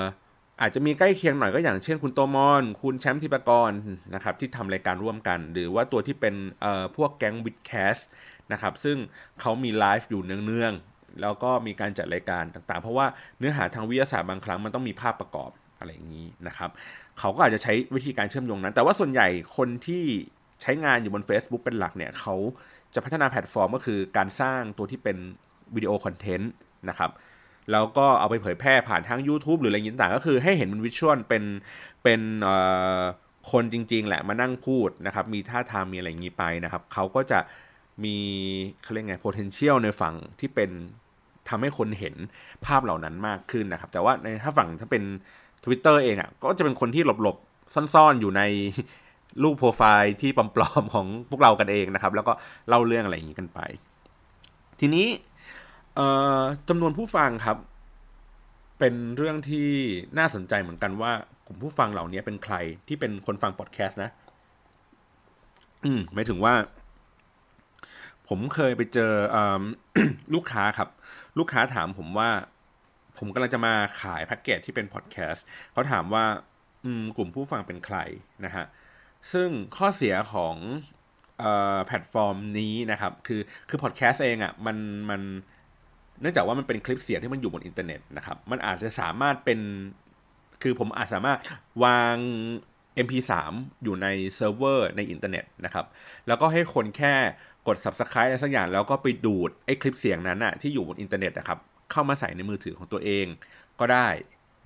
[0.60, 3.70] อาจจะมีใกล้เคียงหน่อยก็อย่างเช่นคุณโตมอน คุณแชมป์ทิปกร
[4.14, 7.96] นะครับที่ทำรายการร่วมกัน หรือว่าตัวที่เป็นเอ่อพวกแก๊ง WiTcast
[8.52, 8.96] นะครับซึ่ง
[9.40, 13.06] เขามีไลฟ์อยู่เนืองๆ แล้วก็มีการจัดรายการต่างๆ เพราะว่า
[13.38, 16.70] เนื้อหาทางวิทยาศาสตร์บางครั้งมันต้องมีภาพประกอบอะไรอย่างนี้นะครับ
[17.18, 20.04] เขาก็อาจจะใช้วิธีการเชื่อมโยงนั้น แต่ว่าส่วนใหญ่คนที่
[20.62, 22.34] ใช้งานอยู่บน Facebook เป็นหลักเนี่ยเขา
[22.94, 25.16] จะพัฒนาแพลตฟอร์มก็คือการสร้างตัวที่เป็น
[25.74, 26.52] video content
[26.88, 27.10] นะครับ
[27.72, 31.44] แล้วก็เอาไปเผยแพร่ผ่านทาง YouTube หรืออะไรอย่างต่างก็คือให้เห็นเป็น visual เป็น
[32.02, 32.20] เป็น
[33.50, 37.40] คนจริง ๆ แหละมานั่งพูดนะครับ มีท่าทางมีอะไรอย่างนี้ไปนะครับ เขาก็จะ
[38.04, 38.16] มี
[38.82, 40.70] เขาเรียกไง potential ในฝั่งที่เป็น
[41.48, 42.14] ทำให้คนเห็น
[42.66, 45.02] ภาพเหล่านั้นมากขึ้นนะครับ แต่ว่าในถ้าฝั่งถ้าเป็น
[45.64, 48.42] Twitter เองอะ่ะก็จะเป็นคนที่หลบๆ ซ่อนๆ อยู่ใน
[49.42, 52.32] รูปโปรไฟล์ที่ปลอมๆของพวกเรากันเองนะครับ แล้วก็
[52.68, 53.60] เล่าเรื่องอะไรอย่างนี้กันไป
[54.80, 55.06] ทีนี้
[56.68, 57.56] จำนวนผู้ฟังครับ
[58.78, 59.70] เป็นเรื่องที่
[60.18, 61.12] น่าสนใจเหมือนกันว่า
[61.46, 62.54] กลุ่มผู้ฟังเหล่านี้เป็นใคร
[62.88, 64.10] ที่เป็นคนฟังพอดแคสต์นะ
[65.84, 66.54] อืมหมายถึงว่า
[68.28, 69.36] ผมเคยไปเจอ
[70.34, 70.88] ลูกค้าครับ
[71.38, 72.30] ลูกค้าถามผมว่า
[73.18, 76.24] ผมกำลังจะมาขายแพ็กเกจที่เป็นพอดแคสต์เขาถามว่า
[76.84, 77.98] อืม กลุ่มผู้ฟังเป็นใคร
[78.44, 78.66] นะฮะ
[79.32, 80.56] ซึ่งข้อเสียของ
[81.86, 84.76] แพลตฟอร์มนี้นะครับ คือคือพอดแคสต์เองอะ่ะมัน
[85.10, 85.20] มัน
[86.20, 89.60] เนื่องจากว่ามันเป็นคลิปเสียงที่มันอยู่บนอินเทอร์เน็ตนะครับ มันอาจจะสามารถเป็น
[90.62, 91.38] คือผมอาจสามารถ
[91.84, 92.16] วาง
[93.06, 93.32] MP3
[93.82, 94.06] อยู่ใน
[94.36, 95.86] เซิร์ฟเวอร์ในอินเทอร์เน็ตนะครับ
[96.26, 97.14] แล้วก็ให้คนแค่
[97.66, 101.58] กด Subscribe อะไรสักอย่าง แล้วก็ไปดูดไอ้คลิปเสียงนั้นอะที่อยู่บนอินเทอร์เน็ตนะครับ
[101.90, 103.26] เข้ามาใส่ในมือถือของตัวเอง
[103.80, 104.08] ก็ได้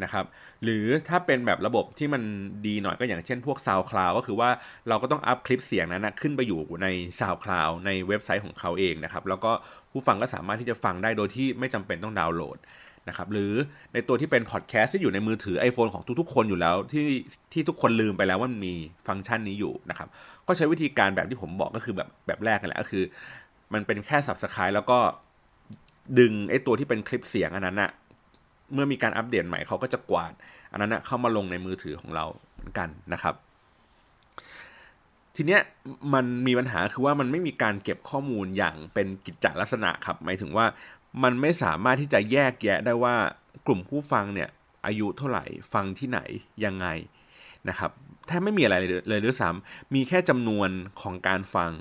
[0.02, 0.24] นะครับ
[0.64, 2.22] หรือถ้าเป็นแบบระบบที่มัน
[2.66, 4.50] ดีหน่อยก็อย่างเช่นพวก SoundCloud ก็คือว่า
[4.88, 6.86] เราก็ต้องอัพคลิปเสียงนั้นนะขึ้นไปอยู่ใน
[7.20, 9.50] SoundCloud ในเว็บไซต์ของเขาเองนะครับแล้วก็
[9.92, 12.58] ผู้ฟังก็สามารถที่จะฟังได้โดยที่ไม่จำเป็นต้องดาวน์โหลด
[13.08, 13.52] นะครับหรือ
[13.92, 17.06] ในตัวที่เป็นพอดแคสต์ที่อยู่ในมือถือ iPhone ของทุกๆ คนอยู่แล้วที่
[17.52, 18.74] ที่ทุกคนลืมไปแล้วว่ามันมี
[19.06, 20.08] ฟังก์ชันนี้อยู่นะครับ
[20.46, 23.04] ก็ใช้วิธีการแบบที่ผมบอกก็คือแบบแบบแรกกันแหละก็คือ
[23.74, 24.98] มันเป็นแค่ Subscribe แล้วก็
[26.18, 27.90] ดึงไอ้ตัวที่เป็นคลิปเสียงอันนั้นอะ
[28.74, 30.32] เมื่อมีการอัปเดตใหม่เขาก็จะกวาด
[30.70, 33.34] อันนั้นนะเข้ามาลงในมือถือของเราเหมือนกันนะครับ
[35.36, 35.60] ทีเนี้ย
[36.14, 40.66] มันมีปัญหาคือว่ามันไม่มีการเก็บข้อมูลอย่างเป็นกิจจลักษณะครับหมายถึงว่า
[41.22, 43.14] มันไม่สามารถที่จะแยกแยะได้ว่า
[43.66, 44.48] กลุ่มผู้ฟังเนี่ย
[44.86, 46.20] อายุเท่าไหร่ฟังที่ไหน
[46.64, 46.86] ยังไง
[47.68, 47.90] นะครับ
[48.26, 48.76] แทบไม่มีอะไร
[49.08, 51.72] เลยด้วยซ้ำมีแค่จำนวนของการฟัง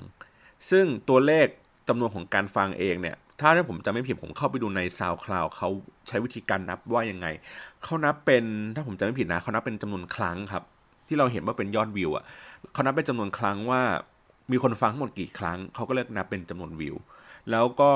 [0.70, 1.46] ซึ่งตัวเลข
[1.88, 5.68] จำนวนของการฟังเองเนี่ย ถ้าถ้าผมจะไม่ผิดผมเข้าไปดูใน SoundCloud เขา
[6.08, 7.26] ใช้วิธีการนับว่ายังไง
[7.82, 8.44] เขานับเป็น
[8.74, 10.62] ถ้าผมจะไม่ผิดนะเขานับเป็นจำนวนครั้งครับ
[11.06, 12.24] ที่เราเห็นว่าเป็นยอดวิวอะ
[12.72, 13.80] เขานับเป็นจำนวนครั้งว่า
[14.52, 16.96] มีคนฟังทั้งหมดกี่ครั้ง เขาก็เลือกนับเป็นจำนวนวิว
[17.50, 17.90] แล้วก็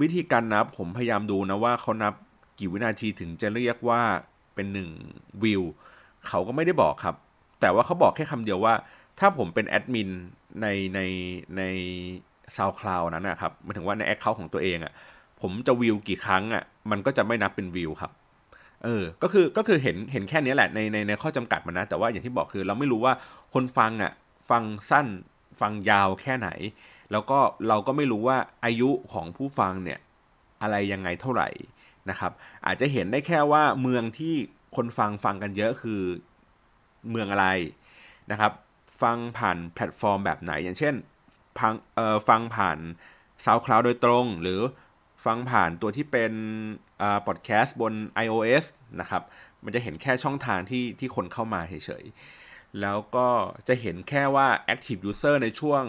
[0.00, 2.14] วิธีการนับผมพยายามดูนะว่าเขานับ
[2.58, 4.02] กี่วินาทีถึงจะเรียกว่า
[4.54, 4.88] เป็นหนึ่ง
[5.42, 5.62] วิว
[6.26, 7.16] เขาก็ไม่ได้บอกครับ
[7.60, 8.74] แต่ว่าเขาบอกแค่คำเดียวว่า
[9.18, 10.10] ถ้าผมเป็นแอดมิน
[10.60, 11.00] ในใน
[11.56, 11.62] ใน
[12.56, 14.92] SoundCloud นั้นนะครับหมายถึงว่าใน account ของตัวเองอะ่ะ
[15.40, 18.12] ผมจะวิวกี่ครั้งอะ่ะมันก็จะไม่นับเป็นวิวครับ
[18.84, 23.12] เออก็คือก็คือเห็นเห็นแค่นี้แหละในในในข้อจำกัดมันนะ แต่ว่าอย่างที่บอกคือเราไม่รู้ว่า
[23.54, 24.12] คนฟังอะ่ะ
[24.50, 25.06] ฟังสั้น
[25.60, 26.48] ฟังยาวแค่ไหน
[27.12, 29.98] แล้วก็เราก็ไม่รู้ว่าอายุของผู้ฟังเนี่ย
[30.62, 31.48] อะไรยังไงเท่าไหร่
[32.10, 32.32] นะครับ
[32.66, 34.34] อาจจะเห็นได้แค่ว่าเมืองที่
[34.76, 36.00] คนฟังฟังกันเยอะคือ
[37.10, 37.46] เมืองอะไร
[38.30, 38.52] นะครับ
[39.02, 40.94] ฟังผ่านแพลตฟอร์มแบบไหนอย่างเช่น
[41.58, 42.78] ฟังเอ่อฟังผ่าน
[43.44, 44.60] SoundCloud โดยตรง หรือ
[45.24, 46.32] ฟังผ่านตัวที่เป็น
[47.02, 47.92] อ่าพอดแคสต์บน
[48.24, 48.64] iOS
[49.00, 49.22] นะครับ
[49.64, 53.28] มันจะเห็นแค่ช่องทางที่ที่คนเข้ามาเฉยๆ แล้วก็
[53.68, 55.84] จะเห็นแค่ว่า Active User ในช่วง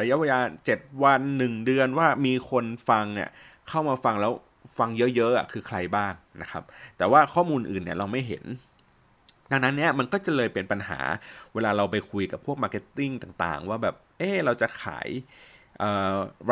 [0.00, 3.30] ระยะเวลา7วัน 1 เดือนว่ามีคนฟังเนี่ย
[3.68, 4.32] เข้ามาฟังแล้ว
[4.78, 6.12] ฟังเยอะๆอะคือใครบ้าง
[6.42, 6.62] นะครับ
[6.98, 8.44] แต่ว่าข้อมูลอื่นเนี่ยเราไม่เห็น
[9.52, 10.98] ดังนั้นเนี่ยมันก็จะเลยเป็นปัญหา
[11.54, 15.08] เวลาเราไปคุยกับพวก marketing ต่างๆ ว่าแบบเออเราจะขาย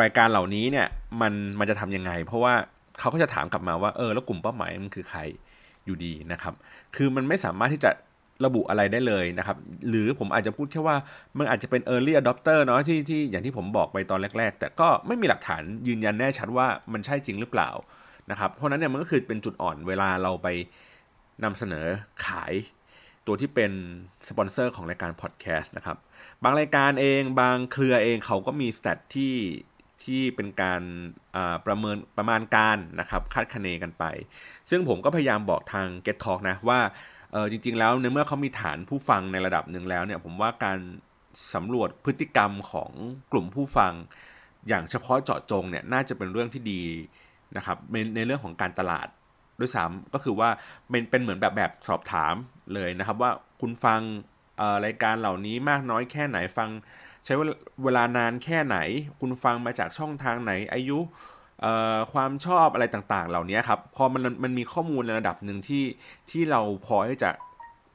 [0.01, 0.87] รายการเหล่านี้เนี่ย
[1.21, 2.55] มันมันจะทำยังไง เพราะว่า
[2.99, 5.21] เขาก็จะถามกลับมาว่าเออแล้วกลุ่มเป้าหมายมันคือใคร
[5.85, 6.55] อยู่ดีนะครับ
[6.97, 7.91] คือมันไม่สามารถที่จะ
[8.45, 9.57] ระบุอะไรได้เลยนะครับ
[9.89, 10.97] หรือผมอาจจะพูดแค่ว่า
[11.39, 17.71] มันอาจจะเป็น early adopter เนาะที่ที่อย่างที่ผมบอกไปตอนแรก ๆ แต่ก็ไม่มีหลักฐานยืนยันแน่ชัดว่ามันใช่จริงหรือเปล่า
[18.31, 20.49] นะครับ เพราะนั้นเนี่ยมันก็คือเป็นจุดอ่อนเวลาเราไป
[21.45, 21.87] นำเสนอ
[22.27, 22.53] ขาย
[23.27, 23.73] ตัวที่เป็น
[24.29, 25.97] สปอนเซอร์ของรายการพอดแคสต์นะครับ
[26.43, 29.35] บางรายการเองบางเครือเองเขาก็มีสแตทที่
[30.05, 30.83] ที่เป็นการ
[31.67, 34.05] ประเมินประมาณการนะครับคาดคะเนกันไป
[34.71, 36.81] ซึ่งผมก็พยายามบอกทาง Get Talk นะว่า
[37.33, 40.79] เออจริง ๆ แล้วในเมื่อเขามีฐานผู้ฟังในระดับหนึ่งแล้วเนี่ยผมว่าการ
[41.55, 42.91] สำรวจพฤติกรรมของ
[43.33, 43.93] กลุ่มผู้ฟัง
[44.69, 46.83] อย่างเฉพาะเจาะจงเนี่ยน่าจะเป็นเรื่องที่ดี
[47.57, 49.09] นะครับในในเรื่องของการตลาด
[49.61, 50.49] ด้วยซ้ำก็คือว่า
[50.91, 52.35] เป็นเป็นเหมือนแบบแบบสอบถาม
[52.75, 54.01] เลยนะครับ ว่าคุณฟัง
[54.85, 56.69] รายการเหล่านี้มากน้อยแค่ไหนฟัง
[57.25, 57.35] ใช้
[57.85, 58.79] เวลานานแค่ไหน
[59.21, 60.99] คุณฟังมาจากช่องทางไหนอายุ
[62.13, 65.85] ความชอบอะไรต่างๆ เหล่านี้ครับพอมันมันมีข้อมูลในระดับหนึ่งที่
[66.31, 67.31] ที่เราพอที่จะ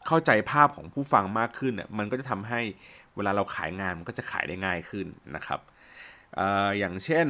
[0.08, 2.62] เข้าใจภาพของผู้ฟังมากขึ้นเนี่ยมันก็จะทำให้
[3.16, 5.60] เวลาเราขายงานมันก็จะขายได้ง่ายขึ้นนะครับ
[6.80, 7.26] อย่างเช่น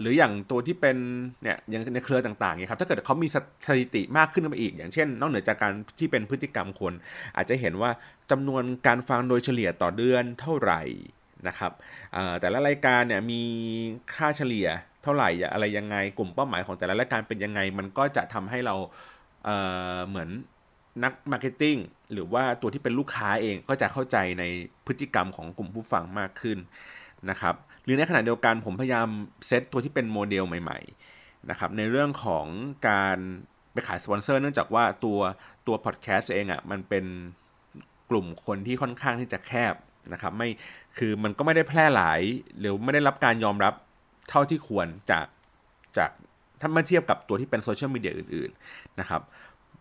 [0.00, 0.96] หรืออย่างตัวที่เป็น
[1.42, 3.36] เนี่ยอย่างในเครือต่างๆเนี่ยครับถ้าเกิดเขามีส
[3.78, 6.92] ถิติมากขึ้นมาอีก อย่างเช่น นอกเหนือจากการที่เป็นพฤติกรรมคน
[7.36, 7.90] อาจจะเห็นว่า
[8.30, 10.82] จำนวนการฟังโดยเฉลี่ยต่อเดือนเท่าไหร่
[11.48, 11.72] นะครับ
[12.40, 13.42] แต่ละรายการเนี่ยมี
[14.14, 14.68] ค่าเฉลี่ย
[15.02, 18.76] เท่าไหร่อะไรยังไงกลุ่มเป้าหมายของแต่ละรายการเป็นยังไง มันก็จะทำให้เรา
[19.44, 20.28] เหมือน
[21.04, 21.76] นัก marketing
[22.12, 24.44] หรือว่าตัวที่เป็นลูกค้าเองก็จะเข้าใจใน
[24.86, 26.58] พฤติกรรมของกลุ่มผู้ฟังมากขึ้น
[27.30, 29.08] นะครับ หรือในขณะเดียวกันผมพยายาม
[29.46, 32.46] เซตตัวที่เป็นโมเดลใหม่ๆนะครับในเรื่องของ
[32.88, 33.18] การ
[33.72, 35.18] ไปขายสปอนเซอร์เนื่องจากว่าตัว
[35.66, 37.04] ตัวพอดแคสต์เองอะ่ะมันเป็น
[38.10, 39.74] กลุ่มคนที่ค่อนข้างที่จะแคบ
[40.12, 40.48] นะครับไม่
[40.98, 42.20] คือมันก็ไม่ได้แพร่หลาย
[42.58, 43.74] หรือไม่ได้รับการยอมรับ
[44.28, 45.26] เท่าที่ควรจาก
[45.96, 46.10] จาก
[46.60, 49.20] ถ้ามาเทียบกับตัวที่เป็นโซเชียลมีเดียอื่นๆนะครับ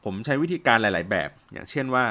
[0.04, 2.06] ผมใช้วิธีการหลาย ๆ แบบ อย่างเช่นว่า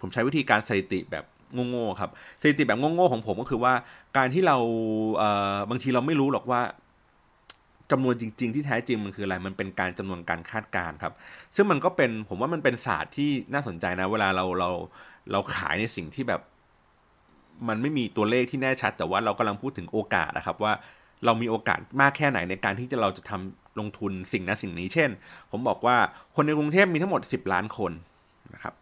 [0.00, 1.24] ผมใช้วิธีการสถิติแบบ
[1.70, 3.74] โง่ๆครับสถิติแบบโง่ๆของผมก็คือว่า
[4.16, 4.56] การที่เรา
[5.16, 6.60] เอ่อบางทีเราไม่รู้หรอกว่า
[7.90, 11.12] จำนวนจริง ๆ ที่แท้จริงมันคืออะไร มันเป็นการจำนวนการคาดการณ์ครับ
[11.56, 14.70] ซึ่งมันก็เป็นผมว่ามันเป็นศาสตร์ที่น่าสนใจนะ เวลาเราเรา
[15.32, 16.40] เราขายในสิ่งที่แบบ
[17.68, 20.72] มันไม่มีตัวเลขที่แน่ชัด แต่ว่าเรากำลังพูดถึงโอกาสนะครับว่า
[21.24, 25.10] เรามีโอกาสมากแค่ไหนในการที่จะเราจะทำลงทุนสิ่งนั้นสิ่งนี้ เช่น
[25.50, 25.96] ผมบอกว่า
[26.34, 27.92] คนในกรุงเทพมีทั้งหมด 10 ล้านคน
[28.54, 28.74] นะครับ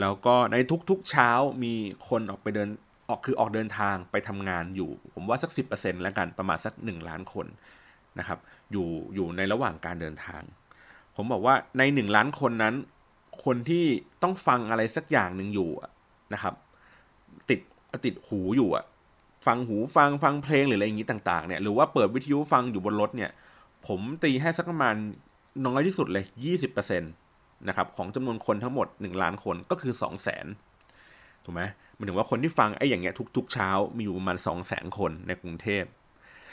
[0.00, 0.56] แล้วก็ใน
[0.90, 1.30] ทุกๆเช้า
[1.64, 1.74] มี
[2.08, 2.68] คนออกไปเดิน
[3.08, 7.46] ออกคือออกเดินทางไปทำงานอยู่ ผมว่าสัก 10%แล้วกันประมาณสัก 1 ล้านคน
[8.18, 8.38] นะครับ
[8.72, 10.42] อยู่อยู่ในระหว่างการเดินทาง
[11.16, 12.74] ผมบอกว่าใน 1 ล้านคนนั้น
[13.44, 13.84] คนที่
[14.22, 15.70] ต้องฟังอะไรสักอย่างหนึ่งอยู่
[16.34, 16.54] นะครับ
[17.48, 17.60] ติด
[18.04, 18.84] ติดหูอยู่อะ
[19.46, 23.30] ฟังหูฟังฟังเพลงหรืออะไรอย่างนี้ต่างๆเนี่ยหรือว่าเปิดวิทยุฟังอยู่บนรถเนี่ย
[23.86, 24.94] ผมตีให้สักประมาณ
[25.66, 26.24] น้อยที่สุดเลย
[26.62, 27.02] 20%น
[27.68, 31.62] นะครับของจำนวนคนทั้งหมด 1 ล้านคนก็คือ 2 0 0 0 0 0ถูกไหม
[31.96, 35.84] มันถึงว่าคนที่ฟังไอ้อย่างเงี้ยทุก ๆ เช้ามีอยู่ประมาณ 2 0 0 0 0 0 คนในกรุงเทพ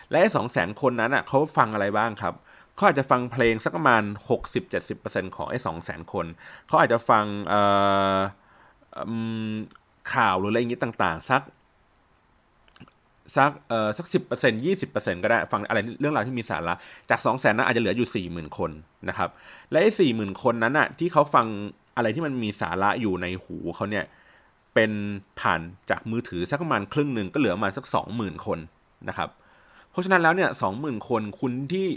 [0.10, 2.34] และไอ้สองแสนคนนั้นอะเขาฟังอะไรบ้างครับ
[2.76, 4.04] เขาอาจจะฟังเพลงสักประมาณ
[4.70, 6.26] 60-70%ของไอ้สองแสนคน
[6.68, 7.26] เขาอาจจะฟัง
[10.14, 11.42] ข่าวหรืออะไรอย่างงี้ต่าง ๆ สัก
[13.36, 16.74] สักเอ่อสักสิบเปอร์เซ็นต์ยี่สิบเปอร์เซ็นต์ก็ได้ฟังอะไรเรื่องราวที่มีสาระ
[17.10, 18.72] จากสองแสนนั้นอาจจะเหลืออยู่สี่หมื่นคน
[19.10, 19.30] นะครับ
[19.72, 21.48] และไอ้สี่หมื่นคนนั้นอะที่เขาฟัง
[21.96, 24.06] อะไรที่มันมีสาระอยู่ในหูเขาเนี่ย
[24.74, 24.92] เป็น
[25.40, 28.60] ผ่านจากมือถือสักประมาณครึ่งหนึ่งก็เหลือมาสักสองหมื่นคน
[29.08, 29.30] นะครับ
[29.92, 31.88] เพราะฉะนั้นแล้วเนี่ยสองหมื่นคนคุณที่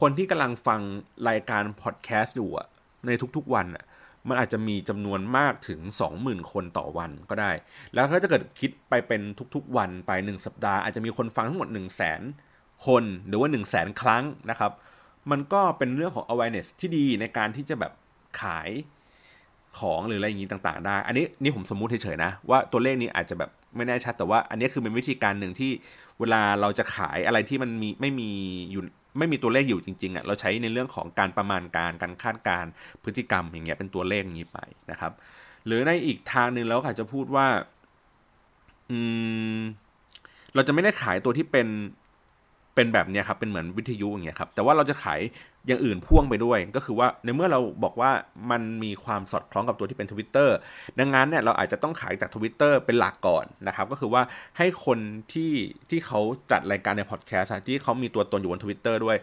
[0.00, 0.80] คนที่กำลังฟัง
[1.28, 2.66] รายการพอดแคสต์อยู่อะ
[3.06, 3.84] ในทุกๆวันอะ
[4.28, 5.80] มันอาจจะมีจำนวนมากถึง
[6.16, 7.52] 20,000 คนต่อวันก็ได้
[7.94, 9.22] แล้วถ้าจะเกิดคิดไปเป็น
[9.54, 12.20] ทุกๆวันไป 1 สัปดาห์อาจจะมีคนฟังทั้งหมด 1 0 0 0 0แสน
[12.86, 14.72] คนหรือว่า 1 0 0 0 0แสนครั้งนะครับ
[15.30, 17.92] มันก็เป็นเรื่องของ awareness ที่ดีในการที่จะแบบ
[18.40, 18.68] ขาย
[19.78, 25.70] ของหรืออะไรอย่างนี้ต่าง ๆ ได้ อันนี้นี่ผมสมมุติเฉยๆนะ ว่าตัวเลขนี้อาจจะแบบไม่แน่ชัดแต่ว่าอันนี้คือเป็นวิธีการหนึ่งที่
[26.20, 28.30] เวลาเราจะขายอะไรที่มันมีไม่มี
[28.70, 28.82] อยู่
[29.18, 32.64] ไม่มีตัวเลขอยู่จริงๆอะเราใช้ในเรื่องของการประมาณการการคาดการ
[33.04, 34.58] พฤติกรรมอย่างเงี้ยเป็นตัวเลขอย่างนี้ไป
[34.90, 35.12] นะครับ
[35.66, 37.46] หรือในอีกทางหนึ่งแล้วค่ะจะพูดว่า
[38.90, 38.98] อื
[39.58, 39.60] ม
[40.54, 41.66] เราจะไม่ได้ขายตัวที่เป็น
[42.76, 45.20] เป็นแบบนี้ครับเป็นเหมือนวิทยุอย่างเงี้ยครับแต่ว่าเราจะขาย
[45.66, 48.10] อย่างอื่นพ่วงไปด้วย ก็คือว่าในเมื่อเราบอกว่า
[48.50, 50.56] มันมีความสอดคล้องกับตัวที่เป็นทวิตเตอร์
[50.98, 54.22] ดังนั้นเนี่ยเราอาจจะต้องขายจากทวิตเตอร์เป็นหลักก่อนนะครับก็คือว่า
[54.58, 54.98] ให้คน
[55.32, 55.52] ที่
[55.90, 59.16] ที่เขาจัดรายการในพอดแคสต์ที่เขามีตัวตนอยู่บนทวิตเตอร์ด้วย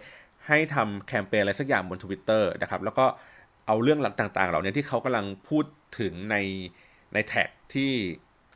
[0.47, 3.05] ให้ทำแคมเปญอะไรสักอย่างบนทวิตเตอร์นะครับแล้วก็
[3.67, 5.65] เอาเรื่องหลักต่างๆ เหล่านี้ที่เขากำลังพูด
[5.99, 6.35] ถึงใน
[7.13, 7.91] ในแท็กที่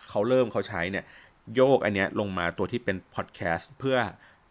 [0.09, 1.05] เขาเริ่มเขาใช้เนี่ย
[1.55, 3.97] โยกอันเนี้ยลงมาตัวที่เป็นพอดแคสต์เพื่อ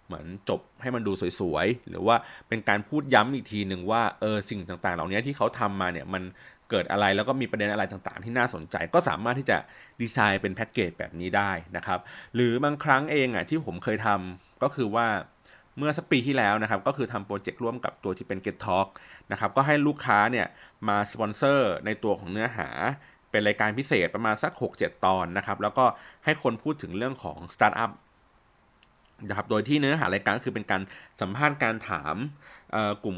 [0.06, 2.16] เหมือนจบให้มันดูสวยๆ หรือว่า
[2.48, 6.22] เป็นการพูดย้ำอีกทีหนึ่งว่าเออสิ่งต่างๆ เหล่านี้ที่เขาทำมาเนี่ยมัน
[6.70, 9.58] เกิดอะไรแล้วก็มีประเด็นอะไรต่างๆ ที่น่าสนใจ ก็สามารถที่จะ
[10.00, 12.00] ดีไซน์เป็นแพ็กเกจแบบนี้ได้นะครับ
[12.34, 15.06] หรือบางครั้งเองอะที่ผมเคยทำก็คือว่า
[15.78, 18.88] เมื่อสักปีที่แล้วนะครับ ก็คือทำโปรเจกต์ร่วมกับตัวที่เป็น Get Talk
[19.32, 20.46] นะครับ ก็ให้ลูกค้าเนี่ย
[20.88, 22.68] มาสปอนเซอร์ในตัวของเนื้อหา
[23.30, 25.84] เป็นรายการพิเศษประมาณสัก 6-7 ตอนนะครับ แล้วก็
[26.24, 27.90] ให้คนพูดถึงเรื่องของสตาร์ทอัพ
[29.28, 30.82] นะครับโดยที่เนื้อหารายการคือเป็นการ
[31.20, 32.16] สัมภาษณ์การถาม
[33.04, 33.16] กลุ่ม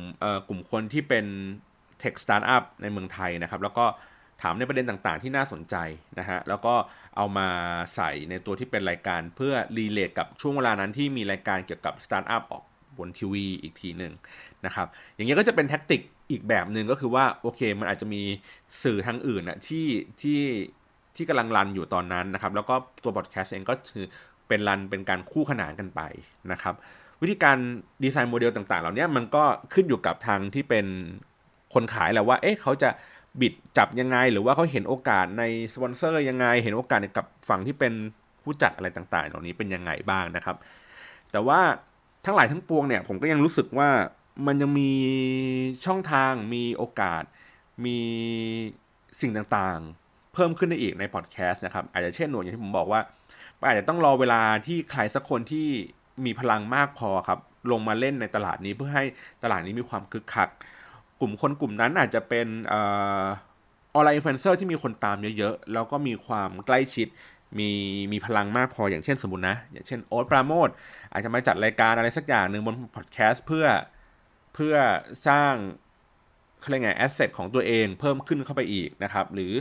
[0.48, 1.26] กลุ่มคนที่เป็น
[2.00, 3.86] tech startup ในเมืองไทยนะครับ แล้วก็
[4.42, 5.76] ถามในประเด็นต่างๆ ที่น่าสนใจ
[6.18, 6.74] นะฮะแล้วก็
[7.16, 7.48] เอามา
[7.96, 12.64] ใส่ในตัวที่เป็นรายการเพื่อ relate กับช่วงเวลานั้นที่มีรายการเกี่ยวกับสตาร์ทอัพออก
[12.98, 14.12] บนทีวีอีกทีหนึ่ง
[14.66, 18.22] นะครับอย่างเงี้ก็จะเป็น tactic อีกแบบหนึ่งก็คือว่าโอเคมันอาจจะมี
[18.82, 19.86] สื่อทางอื่นอะที่
[20.20, 20.40] ที่
[21.16, 24.06] ที่กำลัง run อยู่ตอนนั้นนะครับ แล้วก็ตัวพอดแคสต์เองก็คือ
[24.48, 26.00] เป็น run เป็นการคู่ขนานกันไป
[26.52, 26.74] นะครับ
[27.22, 27.56] วิธีการ
[28.04, 30.86] ดีไซน์โมเดลต่างๆ เหล่านี้มันก็ขึ้นอยู่กับทางที่เป็น
[31.74, 32.90] คนขายแหละว่า เอ๊ะเขาจะ
[33.40, 35.42] บิดจับยังไง หรือว่าเขาเห็นโอกาสใน
[35.74, 37.92] สปอนเซอร์ยังไง เห็นโอกาสกับฝั่งที่เป็น
[38.42, 40.56] ผู้จัดอะไรต่าง ๆ เหล่านี้เป็นยังไงบ้างนะครับ
[41.32, 41.60] แต่ว่า
[42.24, 43.88] ทั้งหลายทั้งปวงเนี่ยผมก็ยังรู้สึกว่า
[44.46, 44.90] มันยังมี
[45.86, 47.22] ช่องทางมีโอกาส
[47.84, 47.98] มี
[49.20, 53.00] สิ่งต่างๆ เพิ่มขึ้นได้อีกในพอดแคสต์นะครับ อาจจะเช่นหน่วยอย่างที่ผมบอกว่า
[53.66, 55.66] อาจจะต้องรอเวลาที่ใครสักคนที่
[56.24, 57.38] มีพลังมากพอครับ
[57.70, 59.04] ลงมาเล่นในตลาดนี้เพื่อให้
[59.42, 60.48] ตลาดนี้มีความคึกคัก
[61.20, 62.74] กลุ่มคนกลุ่มนั้นอาจจะเป็นอ
[63.94, 67.08] อนไลน์อินฟลูเอนเซอร์ที่มีคนตามเยอะๆ แล้วก็มีความใกล้ชิด
[67.58, 67.70] มี
[68.12, 70.68] มีพลังมากพออย่างเช่นสมมตินะ อย่างเช่นโอ๊ตปราโมท
[71.12, 73.66] อาจจะมาจัดรายการอะไรสักอย่างหนึ่งบนพอดแคสต์เพื่อ
[74.54, 74.74] เพื่อ
[75.28, 75.54] สร้าง
[76.60, 79.52] เขาเรียกไง asset ของตัวเองเพิ่มขึ้นเข้าไปอีกนะครับหรือ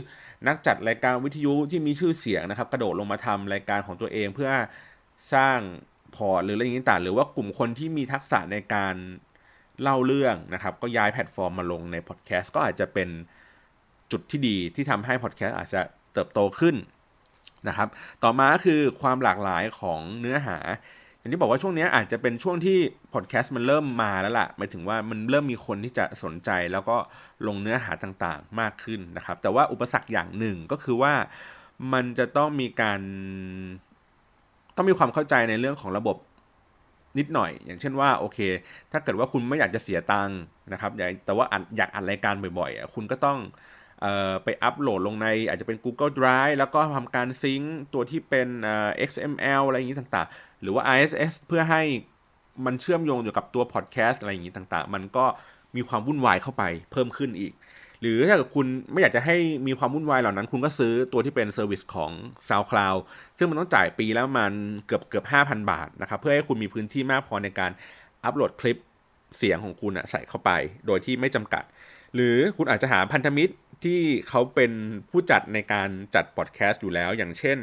[0.46, 4.50] นักจัดรายการวิทยุที่มีชื่อเสียงนะครับกระโดดลงมาทำรายการของตัวเองเพื่อ
[5.34, 5.58] สร้าง
[6.16, 8.94] port หรืออะไรอย่างนี้ต่างหรือว่ากลุ่มคนที่มีทักษะในการ
[9.82, 13.08] เล่าเรื่องนะครับก็ย้ายแพลตฟอร์มมาลงในพอดแคสต์ก็อาจจะเป็น
[14.12, 15.80] จุดที่ดีที่ทำให้พอดแคสต์อาจจะ
[16.12, 16.76] เติบโตขึ้น
[17.68, 17.88] นะครับ
[18.22, 22.78] ต่อมาคือความหลากหลายของเนื้อหาางที่บอกว่าช่วงนี้อาจจะเป็นช่วงที่
[23.12, 26.96] พอดแคสต์มันเริ่มมาแล้วล่ะหมายถึงว่ามันเริ่มมีคนที่จะสนใจแล้วก็
[27.46, 31.12] ลงเนื้อหาต่างๆมากขึ้นนะครับ แต่ว่าอุปสรรคอย่างหนึ่งก็คือว่า
[31.92, 33.00] มันจะต้องมีการ
[34.76, 36.16] ต้องมีความเข้าใจในเรื่องของระบบ
[37.18, 38.38] นิดหน่อย อย่างเช่นว่าโอเค
[38.92, 40.38] ถ้าเกิดว่าคุณไม่อยากจะเสียตังค์
[40.72, 40.92] นะครับ
[41.26, 43.38] แต่ว่าอยากอัดรายการบ่อยๆคุณก็ต้อง
[44.44, 48.48] ไปอัปโหลดลงในอาจจะเป็น Google Drive แล้วก็ทำการซิงค์ตัวที่เป็น
[49.08, 51.82] XML อะไรอย่างนี้ต่างๆ หรือว่า ISS เพื่อให้
[52.66, 55.24] มันเชื่อมโยงอยู่กับตัวพอดแคสต์อะไรอย่างนี้ต่างๆ มันก็
[55.76, 57.52] มีความวุ่นวายเข้าไปเพิ่มขึ้นอีก
[58.00, 62.10] หรือถ้าเกิดคุณไม่อยากจะให้มีความวุ่นวายเหล่านั้น คุณก็ซื้อตัวที่เป็น service ของ
[62.48, 63.00] SoundCloud
[63.38, 64.52] ซึ่งมันต้องจ่ายปีแล้วมัน
[64.86, 67.70] เกือบเกือบ5,000 บาทนะครับเพื่อให้คุณมีพื้นที่มากพอในการ
[68.24, 68.76] อัปโหลดคลิป
[69.36, 70.50] เสียงของคุณใส่เข้าไป
[70.86, 71.64] โดยที่ไม่จำกัด
[72.14, 73.52] หรือคุณอาจจะหาพันธมิตร
[73.84, 74.72] ที่เขาเป็น
[75.10, 77.58] ผู้จัดในการจัดพอดแคสต์อยู่แล้ว อย่างเช่น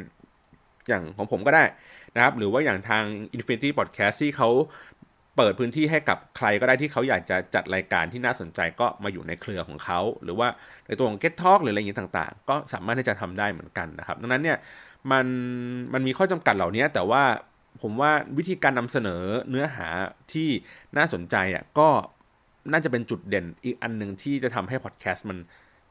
[0.88, 1.64] อย่างของผมก็ได้
[2.16, 3.04] นะครับ หรือว่าอย่างทาง
[3.36, 4.50] Infinity Podcast ที่เขา
[5.36, 10.48] เปิดพื้นที่ให้กับใครก็ได้ที่เขาอยากจะจัดรายการที่น่าสนใจก็มาอยู่ในเครือของเขา หรือว่า
[10.88, 14.58] ในตัวของ Get Talk หรืออะไรอย่างต่างๆ ก็สามารถที่จะทำได้เหมือนกันนะครับ ดังนั้นเนี่ย
[15.12, 15.26] มัน
[15.94, 17.24] มันมีข้อจำกัดเหล่านี้แต่ว่า
[17.82, 19.88] ผมว่าวิธีการนำเสนอเนื้อหา
[20.34, 20.50] ที่
[20.98, 21.90] น่าสนใจอะก็
[22.72, 25.38] น่าจะเป็นจุดเด่นอีกอันหนึ่งที่จะทำให้พอดแคสต์มัน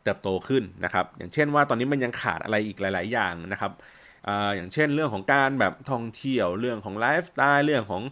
[0.04, 3.72] เติบโตขึ้นนะครับ อย่างเช่นว่าตอนนี้มันยังขาดอะไรอีกหลาย ๆ อย่างนะครับ
[4.28, 8.02] ออย่างเช่นเรื่องของการแบบท่องเที่ยวเรื่องของไลฟ์สไตล์เรื่องของ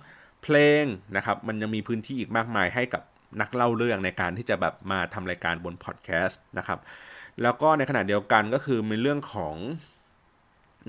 [0.42, 0.84] เพลง
[1.16, 3.02] นะครับ มันยังมีพื้นที่อีกมากมายให้กับ
[3.40, 6.78] นักเล่าเรื่องในการที่จะแบบมาทำรายการบนพอดแคสต์นะครับ
[7.42, 9.56] แล้วก็ในขณะเดียวกันก็คือมีเรื่องของ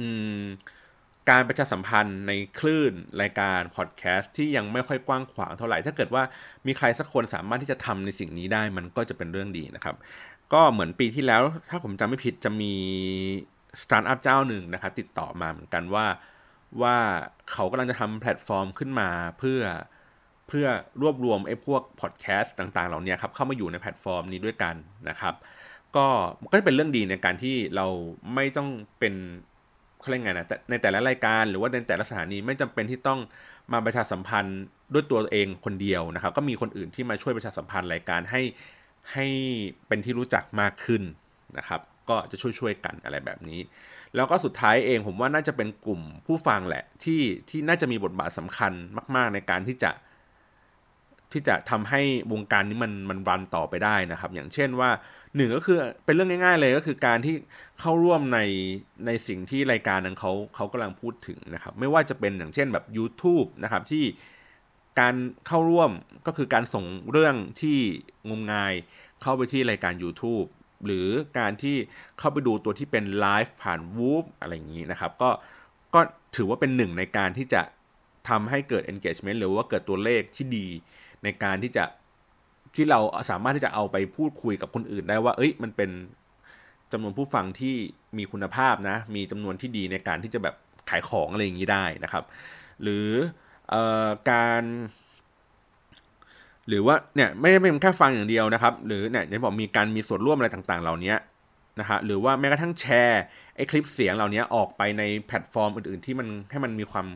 [1.30, 6.22] การประชาสัมพันธ์ในคลื่นรายการพอดแคสต์ที่ยังไม่ค่อยกว้างขวางเท่าไหร่ ถ้าเกิดว่า
[6.66, 9.96] มีใครสักคนสามารถที่จะทำในสิ่งนี้ได้มันก็จะเป็นเรื่องดีนะครับ
[10.52, 12.72] ก็เหมือนปีที่แล้วถ้าผมจำไม่ผิดจะมี
[13.82, 16.06] สตาร์ทอัพเจ้าหนึ่งนะครับติดต่อมาเหมือนกันว่า
[16.82, 16.96] ว่า
[17.52, 19.60] เขากำลังจะทำแพลตฟอร์มขึ้นมาเพื่อ
[20.48, 20.66] เพื่อ
[21.02, 24.74] รวบรวมไอ้พวกพอดแคสต์ต่าง ๆ เหล่านี้ครับเข้ามาอยู่ในแพลตฟอร์มนี้ด้วยกัน
[25.08, 25.34] นะครับ
[25.96, 26.06] ก็
[26.50, 27.86] ก็จะเป็นเรื่องดีในการที่เรา
[28.34, 29.14] ไม่ต้องเป็น
[30.00, 33.20] เขาเรียกไงนะในแต่ละรายการหรือว่าในแต่ละสถานีไม่จำเป็นที่ต้อง
[33.72, 34.60] มาประชาสัมพันธ์
[34.92, 38.40] ด้วยตัวเองคนเดียวนะครับ ก็มีคนอื่นที่มาช่วยประชาสัมพันธ์รายการให้
[39.12, 39.26] ให้
[39.88, 41.02] เป็นที่รู้จักมากขึ้น
[41.58, 43.60] นะครับ ก็จะช่วยๆกันอะไรแบบนี้
[44.16, 48.72] แล้วก็สุดท้ายเองผมว่าน่าจะเป็นกลุ่มผู้ฟังแหละ ที่ที่น่าจะมีบทบาทสำคัญ
[49.16, 49.90] มาก ๆ ในการที่จะ
[51.32, 54.90] ที่จะทำให้วงการนี้มันมันรันต่อไปได้นะครับ อย่างเช่นว่า
[55.36, 57.34] หนึ่งก็คือเป็นเรื่องง่าย ๆ เลยก็คือการที่
[57.80, 58.40] เข้าร่วมใน
[59.06, 64.04] ในสิ่งที่รายการนั้นเขาเขากำลังพูดถึงนะครับ ไม่ว่าจะเป็นอย่างเช่นแบบ YouTube นะครับที่
[65.00, 65.14] การ
[65.46, 65.90] เข้าร่วม
[66.26, 67.78] ก็คือการส่งเรื่องที่
[68.28, 68.72] งมงาย
[69.22, 70.46] เข้าไปที่รายการ YouTube
[70.86, 71.76] หรือการที่
[72.18, 75.30] เข้าไปดูตัวที่เป็นไลฟ์ผ่านวูฟอะไรอย่างนี้นะครับ ก็
[75.94, 76.00] ก็
[76.36, 77.62] ถือว่าเป็นหนึ่งในการที่จะ
[78.28, 80.66] ทำให้เกิด engagement หรือว่าเกิดตัวเลขที่ดี
[81.24, 81.84] ในการที่จะ
[82.74, 83.00] ที่เรา
[83.30, 85.90] สามารถที่จะเอาไปพูดคุยกับคนอื่นได้ว่า เอ้ย มันเป็น
[86.92, 87.74] จำนวนผู้ฟังที่
[88.18, 90.54] มีคุณภาพนะ มีจำนวนที่ดีในการที่จะแบบ
[90.90, 92.24] ขายของอะไรอย่างนี้ได้นะครับ
[92.82, 93.41] หรืออ
[94.30, 94.62] การ
[96.68, 101.14] หรือว่าเนี่ยไม่ได้เป็นแค่ฟังอย่างเดียวนะครับ หรือเนี่ยอย่างบอกมีการมีส่วนร่วมอะไรต่างๆ เหล่านี้
[101.80, 103.22] นะฮะหรือว่าแม้กระทั่งแชร์
[103.56, 107.06] ไอ้คลิปเสียงเหล่านี้ออกไปในแพลตฟอร์มอื่นๆ ที่มันให้มันมีความ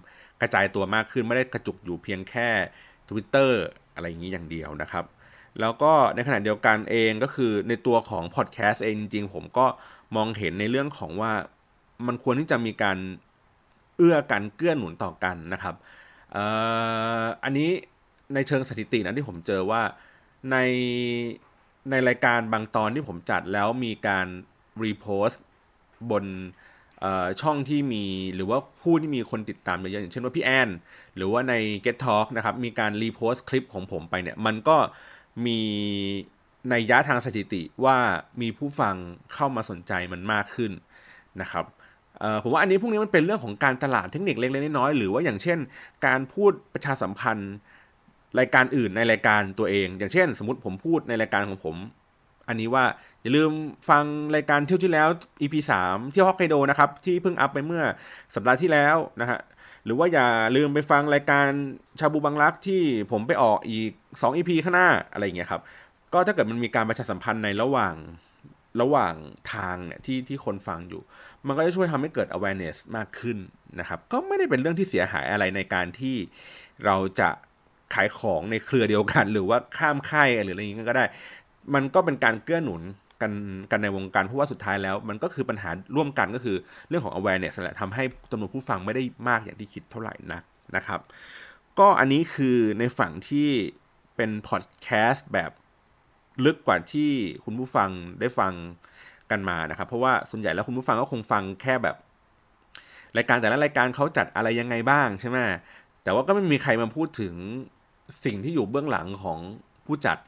[0.41, 2.49] กระจายตัวมากขึ้น ไม่ได้กระจุกอยู่เพียงแค่
[3.09, 3.51] Twitter
[3.95, 5.05] อะไรอย่างนี้อย่างเดียวนะครับ
[5.61, 9.67] แล้วก็ในขณะเดียวกันเองก็คือในตัวของพอดแคสต์เองจริงๆ ผมก็
[10.17, 11.33] มองเห็นในเรื่องของว่า
[12.07, 12.99] มันควรที่จะมีการ
[13.97, 15.75] เอื้อกันเกื้อหนุนต่อกันนะครับ
[17.45, 17.71] อันนี้
[18.35, 19.83] ในเชิงสถิตินะที่ผมเจอว่า
[20.51, 20.57] ใน
[21.91, 24.27] ในรายการบางตอนที่ผมจัดแล้วมีการ
[24.85, 25.43] รีโพสต์
[26.11, 26.25] บน
[27.41, 30.69] ช่องที่มีหรือว่าผู้ที่มีคนติดตามเยอะอย่างเช่นว่าพี่แอน
[31.17, 34.77] หรือว่าใน Get Talk นะครับ มีการรีโพสต์คลิปของผมไปเนี่ย มันก็
[35.47, 35.61] มี
[36.71, 37.97] ในยะทางสถิติว่า
[38.41, 38.95] มีผู้ฟัง
[39.35, 40.73] เข้ามาสนใจมันมากขึ้น
[41.41, 41.65] นะครับ
[42.43, 45.59] ผมว่าอันนี้พวกนี้มันเป็นเรื่องของการตลาดเทคนิคเล็กๆน้อยๆหรือว่าอย่างเช่น
[46.07, 47.53] การพูดประชาสัมพันธ์
[48.39, 51.77] รายการอื่นในรายการตัวเอง อย่างเช่น สมมติผมพูดในรายการของผม
[52.49, 52.85] อันนี้ว่า
[53.23, 53.51] อย่าลืม
[53.91, 54.05] ฟัง
[54.37, 55.09] รายการเที่ยวที่แล้ว
[55.41, 57.83] EP 3เที่ยวฮอกไกโดนะครับที่เพิ่งอัพไปเมื่อ
[58.35, 59.41] สัปดาห์ที่แล้วนะฮะ
[59.85, 60.27] หรือว่าอย่า
[60.57, 61.47] ลืมไปฟังรายการ
[61.99, 65.63] ชาบูบังรักที่ผมไปออกอีก 2 EP ข้างหน้าอะไรอย่างเงี้ยครับ
[66.13, 67.95] ก็ถ้าเกิดมันมีการประชาสัมพันธ์ในระหว่าง
[68.81, 69.15] ระหว่าง
[69.55, 71.03] ทางเนี่ยที่ที่คนฟังอยู่
[71.47, 73.39] มันก็จะช่วยทำให้เกิด awareness มากขึ้น
[73.81, 76.17] นะครับ ก็ไม่ได้เป็นเรื่องที่เสียหายอะไรในการที่
[76.85, 77.31] เราจะ
[77.95, 81.05] ขายของในเครือเดียวกัน หรือว่าข้ามค่ายหรืออะไรอย่างนี้ก็ได้
[81.75, 82.83] มันก็เป็นการเกื้อหนุน
[83.23, 83.33] กัน
[83.71, 86.57] กันในวงการเพราะว่าสุดท้ายแล้ว มันก็คือปัญหาร่วมกันก็คือ
[86.89, 90.43] เรื่องของ awareness แหละทำให้จำนวนผู้ฟังไม่ได้มากอย่างที่คิดเท่าไหร่นัก
[90.77, 91.01] นะครับ
[91.79, 93.49] ก็อันนี้คือในฝั่งที่
[94.17, 95.51] เป็นพอดแคสต์แบบ
[96.45, 97.11] ลึกกว่าที่
[97.45, 98.53] คุณผู้ฟังได้ฟัง
[99.31, 101.97] กันมานะครับ เพราะว่าส่วนใหญ่แล้วคุณผู้ฟังก็คงฟังแค่แบบ
[103.17, 105.37] รายการแต่ละรายการเขาจัดอะไรยังไงบ้างใช่ไหม
[106.03, 107.35] แต่ว่าก็ไม่มีใครมาพูดถึง
[108.25, 109.39] สิ่งที่อยู่เบื้องหลังของ
[109.87, 110.19] ผู้จัด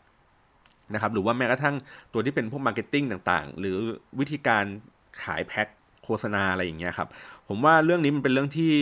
[0.94, 1.76] นะครับ หรือว่าแม้กระทั่ง
[2.12, 3.76] ตัวที่เป็นพวก marketing ต่างๆ หรือ
[4.18, 4.64] วิธีการ
[5.22, 5.66] ขายแพ็ค
[6.04, 7.08] โฆษณาอะไรอย่างเงี้ยครับ
[7.48, 8.74] ผมว่าเรื่องนี้มันเป็นเรื่องที่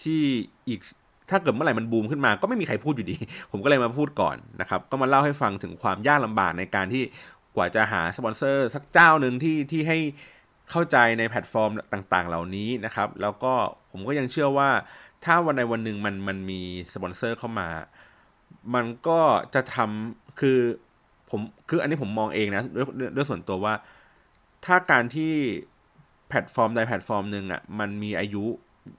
[0.00, 0.22] ที่
[0.68, 0.80] อีก
[1.30, 3.16] ถ้าเกิดเมื่อไหร่มันบูมขึ้นมาก็ไม่มีใครพูดอยู่ดี
[3.50, 7.02] ผมก็เลยมาพูดก่อนนะครับ ก็มาเล่าให้ฟังถึงความยากลำบากในการที่
[7.56, 9.98] กว่าจะหาสปอนเซอร์สักเจ้าหนึ่งที่ที่ให้
[10.70, 13.52] เข้าใจในแพลตฟอร์มต่างๆ เหล่านี้นะครับ แล้วก็
[13.90, 14.70] ผมก็ยังเชื่อว่า
[15.24, 16.60] ถ้าวันในวันหนึ่งมันมันมี
[16.94, 17.68] สปอนเซอร์เข้ามา
[18.74, 19.20] มันก็
[19.54, 20.58] จะทำคือ
[21.30, 23.74] ผมคืออันนี้ผมมองเองนะด้วยด้วยส่วนตัวว่า
[24.64, 25.32] ถ้าการที่
[26.28, 28.44] แพลตฟอร์มใดแพลตฟอร์มหนึ่งอะมันมีอายุ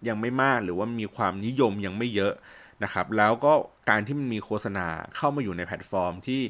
[0.07, 2.33] ยังไม่มากหรือว่ามีความนิยมยังไม่เยอะ
[2.83, 3.53] นะครับ แล้วก็
[3.89, 6.41] การที่มันมีโฆษณาเข้ามาอยู่ในแพลตฟอร์มที่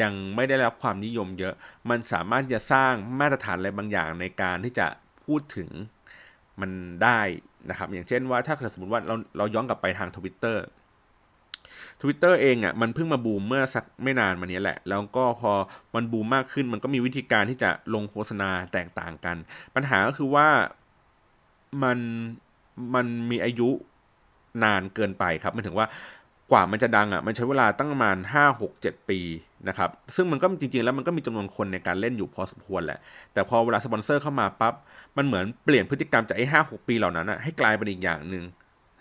[0.00, 1.54] ยังไม่ได้รับความนิยมเยอะ
[1.90, 4.86] มันสามารถจะสร้างมาตรฐานอะไรบางอย่างในการที่จะ
[5.24, 5.68] พูดถึง
[6.60, 6.70] มัน
[7.02, 7.20] ได้
[7.70, 10.64] นะครับ อย่างเช่นว่าถ้าเกิดสมมติว่าเราเราย้อนกลับไปทางทวิตเตอร์
[12.00, 15.52] ทวิตเตอร์เองอะ่ะมันเพิ่งมาบูมเมื่อสักไม่นานมานี้แหละ แล้วก็พอ
[15.94, 19.36] มันบูมมากขึ้นมันก็มีวิธีการที่จะลงโฆษณาแตกต่างกัน
[19.74, 20.48] ปัญหาก็คือว่า
[21.82, 21.98] มัน
[22.94, 23.68] มันมีอายุ
[24.64, 25.86] นานเกินไปครับมันถึงว่า
[26.50, 29.20] กว่ามันจะดังอะมันใช้เวลาตั้งประมาณห้าหกเจ็ดปี
[29.68, 32.98] นะครับซึ่งมันก็จริงๆ แล้วมันก็มีจำนวนคนในการเล่นอยู่พอสมควรแหละ
[33.32, 34.74] แต่พอเวลาสปอนเซอร์เข้ามาปั๊บ
[35.16, 38.44] มันเหมือนเปลี่ยนพฤติกรรมจากไอ้ห้าหกปีเหล่านั้นอะให้กลายเป็นอีกอย่างหนึ่ง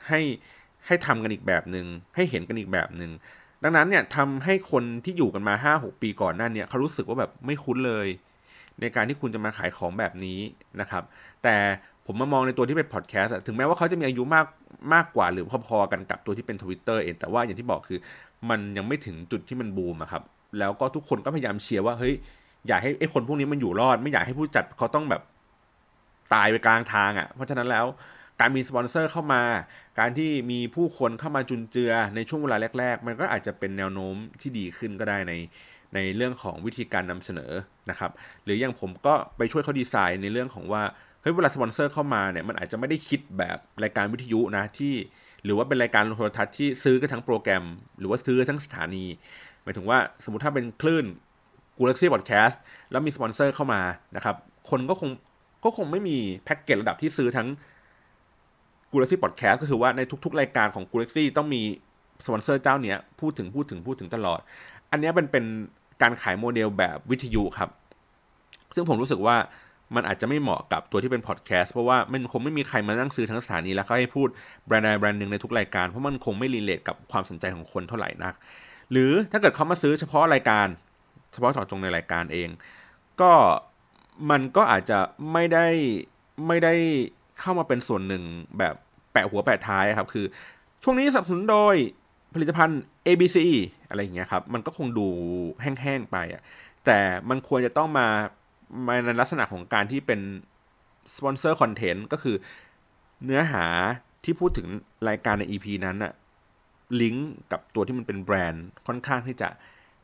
[0.07, 0.21] ให้
[0.85, 1.85] ให้ทำกันอีกแบบหนึ่ง
[2.15, 3.11] ให้เห็นกันอีกแบบหนึ่ง
[3.63, 8.07] ดังนั้นเนี่ยทำให้คนที่อยู่กันมาห้าหกปีก่อนหน้านี้เขารู้สึกว่าแบบไม่คุ้นเลย
[8.81, 10.39] ในการที่คุณจะมาขายของแบบนี้
[10.81, 11.03] นะครับ
[11.43, 11.55] แต่
[12.08, 14.46] ผมมามองในตัวที่เป็นพอดแคสต์ถึงแม้ว่าเขาจะมีอายุมาก
[14.93, 17.99] มากกว่าหรือพอๆกันกับตัวที่เป็น Twitter เอง แต่ว่าอย่างที่บอกคือ
[18.49, 20.24] มันยังไม่ถึงจุดที่มันบูมอะครับ
[20.60, 22.14] แล้วก็ทุกคนก็พยายามเชียร์ว่าเฮ้ย
[22.68, 25.22] อยากให้ไอ้คนพวกนี้มันอยู่รอด ไม่อยากให้ผู้จัดเขาต้องแบบ
[26.34, 27.86] ตายไปกลางทางอะ่ะ เพราะฉะนั้นแล้ว
[28.39, 29.43] การมีสปอนเซอร์เข้ามา
[29.99, 35.34] การที่มีผู้คนเข้ามาจุนเจือในช่วงเวลาแรก ๆ มันก็อาจจะเป็นแนวโน้มที่ดีขึ้นก็ได้ใน
[35.95, 37.51] ในเรื่องของวิธีการนำเสนอ
[37.89, 38.12] นะครับ
[38.43, 40.84] หรืออย่างผมก็ไปช่วยเขาดีไซน์ในเรื่องของว่า
[41.28, 44.93] เฮ้ยเวลาสปอนเซอร์เข้ามาเนี่ยมันอาจจะไม่ได้คิดแบบรายการวิทยุนะที่
[45.43, 47.63] หรือว่าเป็นรายการโทรทัศน์ที่ซื้อกันทั้งโปรแกรม
[47.99, 49.05] หรือว่าซื้อทั้งสถานี
[49.63, 51.05] หมายถึงว่าสมมติถ้าเป็นคลื่น
[51.78, 52.61] กูเล็กซี่บอดแคสต์
[52.91, 53.82] แล้วมีสปอนเซอร์เข้ามา
[54.15, 54.36] นะครับ
[54.69, 55.09] คนก็คง
[55.63, 57.47] ก็คงไม่มีแพ็กเกจระดับที่ซื้อทั้ง
[58.91, 61.61] กูเล็กซี่บอดแคสต์ก็คือว่าในทุกๆ รายการของกูเล็กซี่ต้องมี
[62.25, 64.39] สปอนเซอร์เจ้าเนี้ยพูดถึงพูดถึงพูดถึงตลอด
[64.91, 65.45] อันนี้เป็นเป็น
[66.01, 67.69] การขายโมเดลแบบวิทยุครับ
[68.75, 69.36] ซึ่งผมรู้สึกว่า
[69.95, 74.27] มันอาจจะไม่เหมาะกับตัวที่เป็นพอดแคสต์เพราะว่ามันคงไม่มีใครมานั่งซื้อทั้งสถานีแล้วก็ให้พูด
[74.67, 78.33] แบรนด์ใดแบรนด์หนึ่งในทุกรายการเพราะมันคงไม่รีเลทกับความสนใจของคนเท่าไหร่นัก
[78.91, 80.67] หรือถ้าเกิดเขามาซื้อเฉพาะรายการ
[81.33, 82.49] เฉพาะจาะจงในรายการเอง
[83.21, 83.33] ก็
[84.29, 84.99] มันก็อาจจะ
[85.33, 85.67] ไม่ได้
[86.47, 86.73] ไม่ได้
[87.39, 88.23] เข้ามาเป็นส่วนหนึ่ง
[88.59, 88.75] แบบ
[89.11, 90.25] แปะหัวแปะท้ายครับคือ
[90.83, 91.75] ช่วงนี้สนับสนุนโดย
[92.33, 93.38] ผลิตภัณฑ์ ABC
[93.89, 95.07] อะไรอย่างเงี้ยครับมันก็คงดู
[95.61, 96.41] แห้งๆไปอะ
[96.85, 98.07] แต่มันควรจะต้องมา
[99.05, 100.20] ในลักษณะของการที่เป็น
[101.15, 102.36] sponsor content ก็คือ
[103.26, 103.65] เนื้อหา
[104.24, 104.68] ที่พูดถึง
[105.09, 106.13] รายการใน EP นั้นอะ
[107.01, 109.49] ลิงก์กับตัวที่มันเป็นแบรนด์ค่อนข้างที่จะ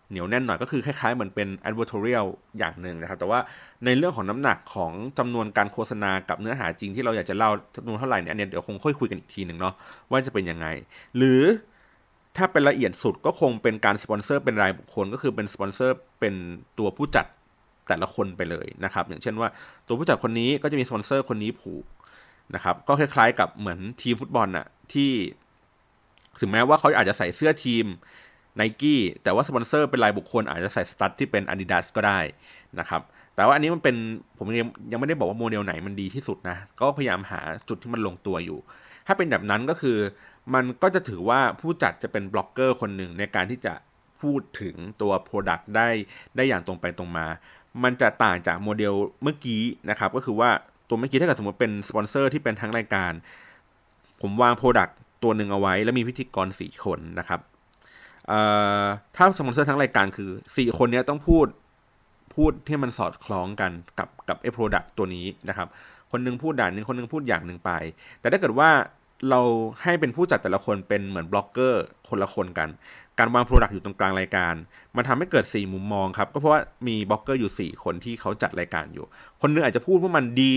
[0.10, 3.40] เหนียวแน่นหน่อยก็คือคล้ายๆเหมือนเป็น advertorial อย่างหนึ่งนะครับ แต่ว่า
[3.86, 9.74] ในเรื่องของน้ำหนักของจำนวนการโฆษณากับเนื้อหาจริงที่เราอยากจะเล่าจำนวนเท่าไหร่เนี่ยอันนี้เดี๋ยวคงค่อยคุยกันอีกทีหนึ่งเนาะ
[10.12, 10.68] ว่าจะเป็นยังไง
[11.18, 11.42] หรือ
[12.38, 16.34] ถ้าเป็นละเอียดสุดก็คงเป็นการสปอนเซอร์เป็นรายบุคคลก็คือเป็นสปอนเซอร์เป็น
[16.78, 17.26] ตัวผู้จัด
[17.88, 19.50] แต่ละคนไปเลยนะครับ อย่างเช่นว่า
[19.88, 21.86] ตัวผู้จัดคนนี้ก็จะมีสปอนเซอร์คนนี้ผูก
[22.56, 25.12] นะครับก็คล้ายๆกับเหมือนทีมฟุตบอลน่ะที่
[26.40, 27.86] ถึงแม้ว่าเขาอาจจะใส่เสื้อทีม
[28.56, 32.20] ไนกี้แต่ว่าสปอนเซอร์เป็นรายบุคคลอาจจะใส่ stud ที่เป็น Adidas ก็ได้
[32.80, 33.02] นะครับ
[33.36, 33.96] แต่ว่าอันนี้มันเป็น
[34.38, 38.60] ผมยังยังไม่ได้บอกว่าโมเดลไหนมันดีที่สุดนะ ก็พยายามหาจุดที่มันลงตัวอยู่
[39.08, 39.98] ถ้าเป็นแบบนั้นก็คือ
[40.54, 43.74] มันก็จะถือว่าผู้จัดจะเป็นบล็อกเกอร์คนหนึ่งในการที่จะ
[44.22, 45.90] พูดถึงตัว Product ได้
[46.36, 47.26] ได้อย่างตรงไปตรงมา
[47.84, 48.94] มันจะต่างจากโมเดล
[49.24, 50.50] เมื่อกี้นะครับ ก็คือว่า
[50.88, 53.12] ตัวเมื่อกี้ถ้าเกิดสมมติเป็นสปอนเซอร์ที่เป็นทั้งรายการ
[54.22, 54.92] ผมวาง Product
[55.24, 57.40] ตัวหนึ่งเอาไว้ แล้วมีพิธีกรสี่คนนะครับ
[59.16, 61.48] ถ้าสปอนเซอร์ทั้งรายการคือสี่คนนี้ต้องพูด
[62.36, 65.68] พูดที่มันสอดคล้องกันกับกับไอ้ product ตัวนี้นะครับ
[66.12, 67.72] คนนึงพูดด้านนึงคนนึงพูดอย่างหนึ่งไป
[68.20, 68.70] แต่ถ้าเกิดว่า
[69.30, 69.42] เรา
[69.82, 72.70] ให้เป็นผู้จัดแต่ละคนเป็นเหมือนบล็อกเกอร์คนละคนกัน
[73.20, 74.56] การวาง product อยู่ตรงกลางรายการ
[74.96, 79.06] มันทำให้เกิด 4 มุมมองครับ ก็เพราะว่ามีบล็อกเกอร์อยู่ 4 คนที่เขาจัดรายการอยู่
[79.42, 80.56] คนนึงอาจจะพูดว่ามันดี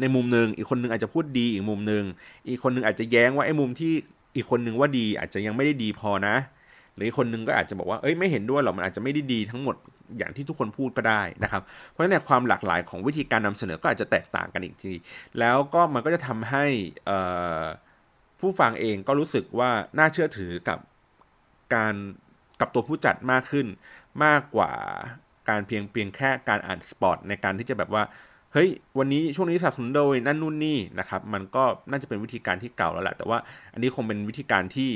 [0.00, 2.04] ในมุมหนึ่งอีกคนนึงอาจจะพูดดีอีกมุมหนึ่ง
[2.48, 3.92] อีกคนนึงอาจจะแย้งว่าไอ้มุมที่
[4.36, 6.36] อีกคนนึงว่าดีอาจจะยังไม่ได้ดีพอนะ
[6.96, 9.76] หรือคนนึงก็อาจจะบอกว่าเอ้ยไม่เห็นด้วยหรอกมันอาจจะไม่ได้ดีทั้งหมด
[10.18, 14.92] อย่างที่ทุกคนพูดก็ได้นะครับ เพราะฉะนั้นความหลากหลายของวิธีการนำเสนอก็อาจจะแตกต่างกันอีกที
[15.38, 16.64] แล้วก็มันก็จะทำให้
[18.42, 20.78] ผู้ฟังเองก็รู้สึกว่าน่าเชื่อถือกับ
[21.74, 21.94] การ
[22.60, 23.66] กับตัวผู้จัดมากขึ้น
[24.24, 24.72] มากกว่า
[25.48, 28.02] การเพียงเพียงแค่การอ่านสปอตในการที่จะแบบว่า
[28.52, 28.68] เฮ้ย
[28.98, 33.38] วันนี้ช่วงนี้สับสนโดยนั่นนู่นนี่นะครับ มันก็น่าจะเป็นวิธีการที่เก่าแล้วแหละแต่ว่า
[33.72, 34.90] อันนี้คงเป็นวิธีการที่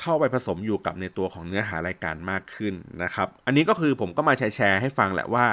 [0.00, 5.46] เข้าไปผสมอยู่กับในตัวของเนื้อหารายการมากขึ้นนะครับ อันนี้ก็คือผมก็มาแชร์ให้ฟังแหละว่า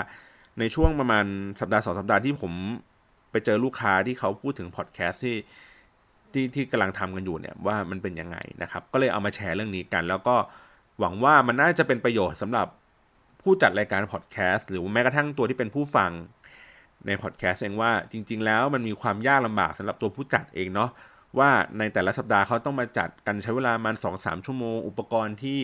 [0.60, 1.26] ในช่วงประมาณ
[1.60, 2.54] สัปดาห์สองสัปดาห์ที่ผม
[3.32, 5.36] ไปเจอลูกค้าที่เขาพูดถึงพอดแคสต์ที่
[6.34, 10.36] ที่ที่กำลังทำกันอยู่เนี่ยว่ามันเป็นยังไงนะครับ ก็เลยเอามาแชร์เรื่องนี้กัน แล้วก็
[11.00, 12.68] หวังว่ามันน่าจะเป็นประโยชน์สำหรับ
[13.42, 16.12] ผู้จัดรายการพอดแคสต์หรือแม้กระทั่งตัวที่เป็นผู้ฟัง
[17.06, 20.90] ในพอดแคสต์เองว่าจริง ๆ แล้วมันมีความยากลำบากสำหรับตัวผู้จัดเองเนาะ
[21.40, 25.58] ว่าในแต่ละสัปดาห์เขาต้องมาจัดกันใช้เวลามันสองสามชั่วโมง อุปกรณ์ที่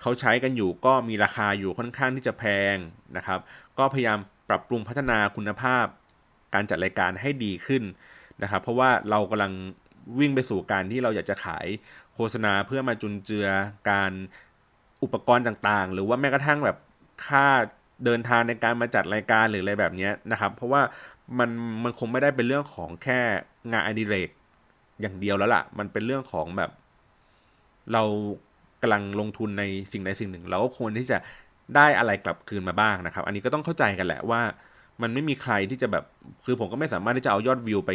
[0.00, 2.44] เขาใช้กันอยู่ ก็มีราคาอยู่ค่อนข้างที่จะแพ
[2.74, 2.76] ง
[3.16, 3.40] นะครับ
[3.78, 4.18] ก็พยายาม
[4.48, 5.84] ปรับปรุงพัฒนาคุณภาพ
[6.54, 7.82] การจัดรายการให้ดีขึ้น
[8.42, 9.52] นะครับ เพราะว่าเรากำลัง
[10.18, 11.66] วิ่งไปสู่การที่เราอยากจะขาย
[12.14, 13.46] โฆษณาเพื่อมาจุนเจือ
[13.90, 14.12] การ
[15.02, 16.76] อุปกรณ์ต่างๆ หรือว่าแม้กระทั่งแบบ
[17.26, 17.46] ค่า
[18.04, 20.82] เดินทางในการมาจัดรายการหรืออะไรแบบนี้นะครับ เพราะว่า
[21.38, 21.50] มัน
[21.84, 23.20] มันคงไม่ได้เป็นเรื่องของแค่
[23.72, 24.30] งานอดิเรก
[25.00, 26.70] อย่างเดียวแล้วล่ะ มันเป็นเรื่องของแบบ
[27.92, 28.02] เรา
[28.82, 31.18] กำลังลงทุนในสิ่งใดสิ่งหนึ่ง เราก็ควรที่จะ
[31.76, 34.40] ได้อะไรกลับคืนมาบ้างนะครับ อันนี้ก็ต้องเข้าใจกันแหละว่า
[35.02, 36.04] มันไม่มีใครที่จะแบบ
[36.44, 37.92] คือผมก็ไม่สามารถที่จะเอายอดวิวไป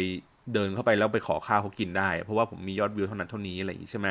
[0.54, 4.08] เดินเข้าไปแล้วไปขอข้าวเขากินได้ เพราะว่าผมมียอดวิวเท่านั้นเท่านี้อะไรอย่างนี้ใช่ไหม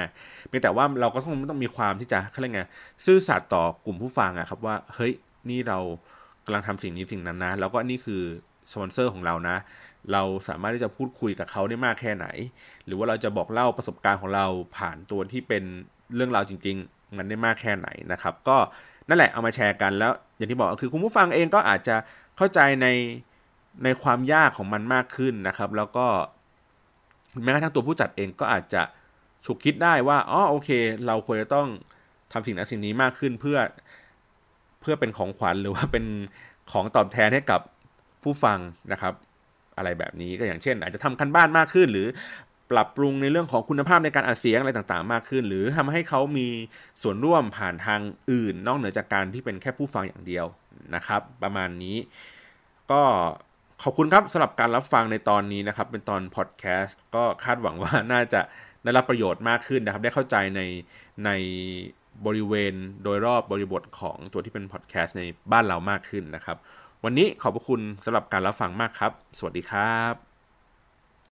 [0.47, 2.61] เพียงแต่ว่าเราก็ต้องต้องมีความที่จะเขาเรียกไง
[3.05, 5.13] ซื่อสัตย์ต่อกลุ่มผู้ฟังอะครับว่าเฮ้ย
[5.49, 5.79] นี่เรา
[6.45, 8.21] กำลังทำสิ่งนี้สิ่งนั้นนะ แล้วก็นี่คือ
[8.71, 9.57] สปอนเซอร์ของเรานะ
[10.11, 12.27] เราสามารถที่จะพูดคุยกับเขาได้มากแค่ไหน
[12.85, 14.45] หรือว่าเราจะบอกเล่าประสบการณ์ของเรา
[14.77, 15.63] ผ่านตัวที่เป็น
[16.15, 18.57] เรื่องราวจริง ๆ มันได้มากแค่ไหนนะครับ ก็
[19.09, 21.95] นั่นแหละเอามาแชร์กันแล้ว อย่างที่บอกคือคุณผู้ฟังเองก็อาจจะ
[22.37, 22.87] เข้าใจใน
[23.83, 26.07] ในความยากของมันมากขึ้นนะครับ แล้วก็
[27.43, 28.81] แม้กระทั่งตัวผู้จัดเองก็อาจจะ
[29.45, 30.69] ฉุกคิดได้ว่าอ๋อโอเค
[31.07, 31.67] เราควรจะต้อง
[32.31, 33.57] ทำสิ่งนั้นสิ่งนี้มากขึ้นเพื่อ
[34.81, 36.05] เพื่อเป็นของขวัญหรือว่าเป็น
[36.71, 37.61] ของตอบแทนให้กับ
[38.23, 38.59] ผู้ฟัง
[38.91, 39.13] นะครับ
[39.77, 42.07] อะไรแบบนี้ก็อย่างเช่น อาจจะทำคันบ้านมากขึ้น หรือ
[42.71, 46.47] ปรับปรุงในเรื่องของคุณภาพในการอัดเสียงอะไรต่างๆ มากขึ้น หรือทำให้เขามี
[47.01, 48.01] ส่วนร่วมผ่านทาง
[48.31, 50.45] อื่น นอกเหนือจากการที่เป็นแค่ผู้ฟังอย่างเดียว
[50.95, 51.97] นะครับ ประมาณนี้
[52.91, 53.01] ก็
[53.87, 58.41] ขอบคุณครับสำหรับการรับฟังในตอนนี้นะครับ เป็นตอนพอดแคสต์ก็คาดหวังว่าน่าจะ
[58.83, 60.61] ได้รับประโยชน์มากขึ้นนะครับ ได้เข้าใจใน
[61.25, 61.29] ใน
[62.25, 62.73] บริเวณ
[63.03, 66.57] โดยรอบบริบทของตัวที่เป็นพอดแคสต์ในบ้านเรามากขึ้นนะครับ
[67.03, 70.34] วันนี้ขอบพระคุณสำหรับการรับฟังมากครับ สวัสดีครับ